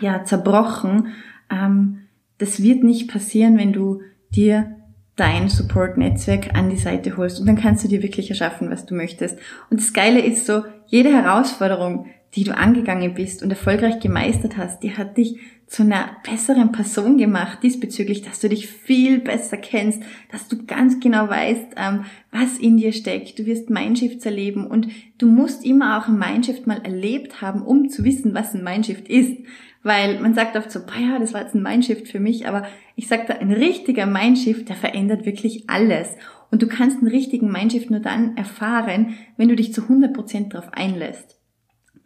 ja 0.00 0.22
zerbrochen. 0.22 1.08
Ähm, 1.50 2.02
das 2.38 2.62
wird 2.62 2.84
nicht 2.84 3.10
passieren, 3.10 3.58
wenn 3.58 3.72
du 3.72 4.02
dir 4.30 4.76
dein 5.16 5.48
Support-Netzwerk 5.48 6.54
an 6.54 6.68
die 6.68 6.76
Seite 6.76 7.16
holst 7.16 7.40
und 7.40 7.46
dann 7.46 7.56
kannst 7.56 7.82
du 7.82 7.88
dir 7.88 8.02
wirklich 8.02 8.28
erschaffen, 8.28 8.70
was 8.70 8.84
du 8.84 8.94
möchtest. 8.94 9.38
Und 9.70 9.80
das 9.80 9.92
Geile 9.92 10.20
ist 10.20 10.46
so, 10.46 10.62
jede 10.86 11.10
Herausforderung, 11.10 12.06
die 12.34 12.44
du 12.44 12.56
angegangen 12.56 13.14
bist 13.14 13.42
und 13.42 13.50
erfolgreich 13.50 14.00
gemeistert 14.00 14.56
hast, 14.56 14.82
die 14.82 14.96
hat 14.96 15.16
dich 15.16 15.38
zu 15.66 15.82
einer 15.82 16.16
besseren 16.22 16.70
Person 16.70 17.18
gemacht 17.18 17.58
diesbezüglich, 17.62 18.22
dass 18.22 18.40
du 18.40 18.48
dich 18.48 18.68
viel 18.68 19.18
besser 19.18 19.56
kennst, 19.56 20.00
dass 20.30 20.46
du 20.46 20.64
ganz 20.64 21.00
genau 21.00 21.28
weißt, 21.28 21.74
ähm, 21.76 22.04
was 22.30 22.58
in 22.58 22.76
dir 22.76 22.92
steckt. 22.92 23.38
Du 23.38 23.46
wirst 23.46 23.68
Mindshift 23.68 24.24
erleben 24.24 24.66
und 24.66 24.88
du 25.18 25.26
musst 25.26 25.64
immer 25.64 25.98
auch 25.98 26.08
ein 26.08 26.18
Mindshift 26.18 26.66
mal 26.66 26.80
erlebt 26.84 27.42
haben, 27.42 27.62
um 27.62 27.88
zu 27.88 28.04
wissen, 28.04 28.32
was 28.32 28.54
ein 28.54 28.62
Mindshift 28.62 29.08
ist. 29.08 29.38
Weil 29.82 30.20
man 30.20 30.34
sagt 30.34 30.56
oft 30.56 30.70
so, 30.70 30.80
boah 30.80 31.00
ja, 31.00 31.18
das 31.18 31.32
war 31.32 31.42
jetzt 31.42 31.54
ein 31.54 31.62
Mindshift 31.62 32.08
für 32.08 32.20
mich, 32.20 32.46
aber 32.46 32.66
ich 32.94 33.08
sag 33.08 33.26
da, 33.26 33.34
ein 33.34 33.52
richtiger 33.52 34.06
Mindshift, 34.06 34.68
der 34.68 34.76
verändert 34.76 35.26
wirklich 35.26 35.68
alles. 35.68 36.08
Und 36.50 36.62
du 36.62 36.68
kannst 36.68 36.98
einen 36.98 37.08
richtigen 37.08 37.50
Mindshift 37.50 37.90
nur 37.90 38.00
dann 38.00 38.36
erfahren, 38.36 39.14
wenn 39.36 39.48
du 39.48 39.56
dich 39.56 39.72
zu 39.72 39.82
100% 39.82 40.48
darauf 40.50 40.72
einlässt. 40.72 41.36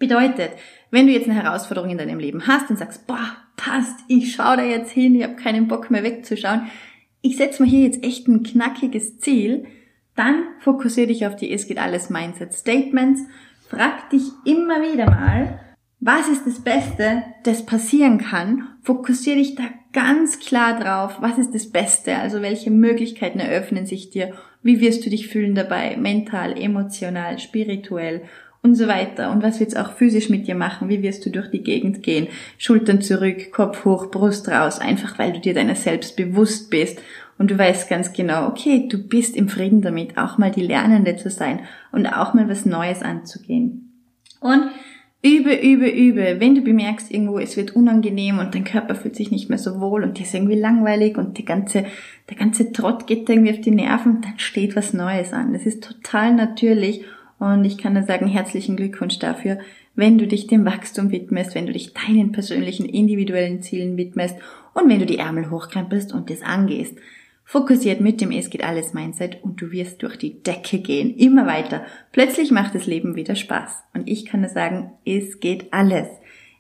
Bedeutet, 0.01 0.53
wenn 0.91 1.07
du 1.07 1.13
jetzt 1.13 1.29
eine 1.29 1.41
Herausforderung 1.41 1.91
in 1.91 1.99
deinem 1.99 2.19
Leben 2.19 2.47
hast 2.47 2.71
und 2.71 2.79
sagst, 2.79 3.07
boah, 3.07 3.37
passt, 3.57 4.01
ich 4.09 4.35
schaue 4.35 4.57
da 4.57 4.65
jetzt 4.65 4.91
hin, 4.91 5.15
ich 5.15 5.23
habe 5.23 5.37
keinen 5.37 5.69
Bock 5.69 5.91
mehr 5.91 6.03
wegzuschauen, 6.03 6.63
ich 7.21 7.37
setze 7.37 7.63
mir 7.63 7.69
hier 7.69 7.85
jetzt 7.85 8.03
echt 8.03 8.27
ein 8.27 8.43
knackiges 8.43 9.19
Ziel, 9.19 9.67
dann 10.17 10.43
fokussiere 10.61 11.09
dich 11.09 11.27
auf 11.27 11.37
die 11.37 11.53
Es 11.53 11.69
geht 11.69 11.77
alles 11.77 12.09
Mindset 12.09 12.55
Statements, 12.55 13.21
frag 13.69 14.09
dich 14.09 14.23
immer 14.47 14.81
wieder 14.81 15.05
mal, 15.05 15.61
was 16.01 16.29
ist 16.29 16.47
das 16.47 16.61
Beste, 16.61 17.23
das 17.43 17.67
passieren 17.67 18.17
kann? 18.17 18.69
Fokussiere 18.81 19.37
dich 19.37 19.55
da 19.55 19.65
ganz 19.93 20.39
klar 20.41 20.81
drauf. 20.81 21.19
Was 21.21 21.37
ist 21.37 21.55
das 21.55 21.71
Beste? 21.71 22.17
Also 22.17 22.41
welche 22.41 22.71
Möglichkeiten 22.71 23.39
eröffnen 23.39 23.85
sich 23.85 24.09
dir? 24.09 24.33
Wie 24.63 24.81
wirst 24.81 25.05
du 25.05 25.11
dich 25.11 25.29
fühlen 25.29 25.55
dabei? 25.55 25.99
Mental, 25.99 26.59
emotional, 26.59 27.39
spirituell 27.39 28.23
und 28.63 28.75
so 28.75 28.89
weiter. 28.89 29.31
Und 29.31 29.43
was 29.43 29.61
wird's 29.61 29.77
auch 29.77 29.93
physisch 29.93 30.29
mit 30.29 30.47
dir 30.47 30.55
machen? 30.55 30.89
Wie 30.89 31.03
wirst 31.03 31.25
du 31.25 31.31
durch 31.31 31.51
die 31.51 31.63
Gegend 31.63 32.03
gehen? 32.03 32.29
Schultern 32.59 33.01
zurück, 33.01 33.53
Kopf 33.53 33.85
hoch, 33.85 34.11
Brust 34.11 34.49
raus. 34.49 34.79
Einfach 34.79 35.19
weil 35.19 35.33
du 35.33 35.41
dir 35.41 35.55
deiner 35.55 35.75
selbst 35.75 36.17
bewusst 36.17 36.71
bist 36.71 37.01
und 37.39 37.51
du 37.51 37.59
weißt 37.59 37.89
ganz 37.89 38.13
genau, 38.13 38.49
okay, 38.49 38.87
du 38.89 38.99
bist 38.99 39.35
im 39.35 39.49
Frieden 39.49 39.81
damit, 39.81 40.19
auch 40.19 40.37
mal 40.37 40.51
die 40.51 40.61
Lernende 40.61 41.17
zu 41.17 41.31
sein 41.31 41.61
und 41.91 42.07
auch 42.07 42.35
mal 42.35 42.49
was 42.49 42.67
Neues 42.67 43.03
anzugehen. 43.03 43.93
Und 44.41 44.71
Übe, 45.23 45.53
übe, 45.53 45.87
übe. 45.87 46.37
Wenn 46.39 46.55
du 46.55 46.63
bemerkst 46.63 47.11
irgendwo, 47.11 47.39
es 47.39 47.55
wird 47.59 47.77
unangenehm 47.77 48.39
und 48.39 48.55
dein 48.55 48.65
Körper 48.65 48.95
fühlt 48.95 49.17
sich 49.17 49.31
nicht 49.31 49.51
mehr 49.51 49.59
so 49.59 49.79
wohl 49.79 50.03
und 50.03 50.17
dir 50.17 50.23
ist 50.23 50.33
irgendwie 50.33 50.59
langweilig 50.59 51.19
und 51.19 51.37
die 51.37 51.45
ganze, 51.45 51.85
der 52.31 52.39
ganze 52.39 52.73
Trott 52.73 53.07
geht 53.07 53.29
irgendwie 53.29 53.53
auf 53.53 53.61
die 53.61 53.71
Nerven, 53.71 54.23
dann 54.23 54.39
steht 54.39 54.77
was 54.77 54.95
Neues 54.95 55.35
an. 55.35 55.53
Das 55.53 55.67
ist 55.67 55.85
total 55.85 56.33
natürlich 56.33 57.05
und 57.41 57.65
ich 57.65 57.77
kann 57.77 57.95
nur 57.95 58.05
sagen, 58.05 58.29
herzlichen 58.29 58.77
Glückwunsch 58.77 59.19
dafür, 59.19 59.59
wenn 59.97 60.19
du 60.19 60.29
dich 60.29 60.47
dem 60.47 60.65
Wachstum 60.65 61.11
widmest, 61.11 61.57
wenn 61.57 61.67
du 61.67 61.73
dich 61.73 61.93
deinen 61.95 62.31
persönlichen, 62.31 62.87
individuellen 62.87 63.61
Zielen 63.61 63.97
widmest 63.97 64.37
und 64.75 64.89
wenn 64.89 65.01
du 65.01 65.07
die 65.07 65.19
Ärmel 65.19 65.51
hochkrempelst 65.51 66.13
und 66.13 66.31
das 66.31 66.43
angehst 66.43 66.97
fokussiert 67.51 68.01
mit 68.01 68.21
dem 68.21 68.31
Es 68.31 68.49
geht 68.49 68.63
alles 68.63 68.95
Mindset 68.95 69.43
und 69.43 69.61
du 69.61 69.73
wirst 69.73 70.05
durch 70.05 70.17
die 70.17 70.41
Decke 70.41 70.79
gehen, 70.79 71.17
immer 71.17 71.49
weiter. 71.49 71.85
Plötzlich 72.13 72.53
macht 72.53 72.77
das 72.77 72.87
Leben 72.87 73.17
wieder 73.17 73.35
Spaß. 73.35 73.83
Und 73.93 74.09
ich 74.09 74.25
kann 74.25 74.43
nur 74.43 74.51
sagen, 74.51 74.93
es 75.05 75.41
geht 75.41 75.73
alles. 75.73 76.07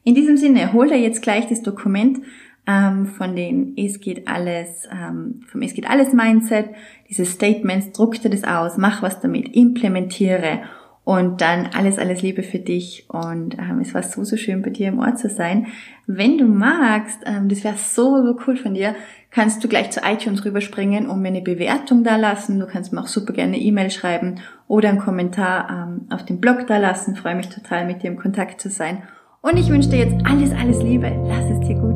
In 0.02 0.16
diesem 0.16 0.36
Sinne, 0.36 0.72
hol 0.72 0.88
dir 0.88 0.98
jetzt 0.98 1.22
gleich 1.22 1.46
das 1.46 1.62
Dokument 1.62 2.18
ähm, 2.66 3.06
von 3.06 3.34
den 3.36 3.74
Es 3.76 4.00
geht 4.00 4.28
alles, 4.28 4.88
ähm, 4.92 5.42
vom 5.46 5.62
Es 5.62 5.74
geht 5.74 5.88
alles 5.88 6.12
Mindset, 6.12 6.66
diese 7.08 7.24
Statements, 7.24 7.92
druck 7.92 8.20
dir 8.20 8.30
das 8.30 8.44
aus, 8.44 8.76
mach 8.76 9.02
was 9.02 9.20
damit, 9.20 9.54
implementiere 9.54 10.60
und 11.04 11.40
dann 11.40 11.70
alles, 11.74 11.98
alles 11.98 12.22
Liebe 12.22 12.42
für 12.42 12.58
dich. 12.58 13.06
Und 13.08 13.58
ähm, 13.58 13.80
es 13.80 13.94
war 13.94 14.02
so, 14.02 14.22
so 14.22 14.36
schön 14.36 14.62
bei 14.62 14.70
dir 14.70 14.88
im 14.88 15.00
Ort 15.00 15.18
zu 15.18 15.28
sein. 15.28 15.66
Wenn 16.06 16.38
du 16.38 16.44
magst, 16.44 17.18
ähm, 17.26 17.48
das 17.48 17.64
wäre 17.64 17.76
so, 17.76 18.24
so 18.24 18.38
cool 18.46 18.56
von 18.56 18.74
dir, 18.74 18.94
kannst 19.30 19.64
du 19.64 19.68
gleich 19.68 19.90
zu 19.90 20.00
iTunes 20.04 20.44
rüberspringen 20.44 21.08
und 21.08 21.20
mir 21.20 21.28
eine 21.28 21.40
Bewertung 21.40 22.04
da 22.04 22.16
lassen. 22.16 22.60
Du 22.60 22.66
kannst 22.66 22.92
mir 22.92 23.00
auch 23.00 23.08
super 23.08 23.32
gerne 23.32 23.54
eine 23.54 23.62
E-Mail 23.62 23.90
schreiben 23.90 24.36
oder 24.68 24.90
einen 24.90 24.98
Kommentar 24.98 25.88
ähm, 25.88 26.06
auf 26.10 26.24
dem 26.24 26.38
Blog 26.38 26.66
da 26.68 26.78
lassen. 26.78 27.16
Freue 27.16 27.34
mich 27.34 27.48
total, 27.48 27.86
mit 27.86 28.02
dir 28.02 28.10
im 28.10 28.18
Kontakt 28.18 28.60
zu 28.60 28.68
sein. 28.68 29.02
Und 29.40 29.56
ich 29.56 29.68
wünsche 29.68 29.88
dir 29.88 30.04
jetzt 30.04 30.24
alles, 30.26 30.52
alles 30.52 30.82
Liebe. 30.82 31.10
Lass 31.26 31.50
es 31.50 31.66
dir 31.66 31.74
gut. 31.74 31.89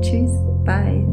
Tschüss. 0.00 0.32
Bye. 0.64 1.07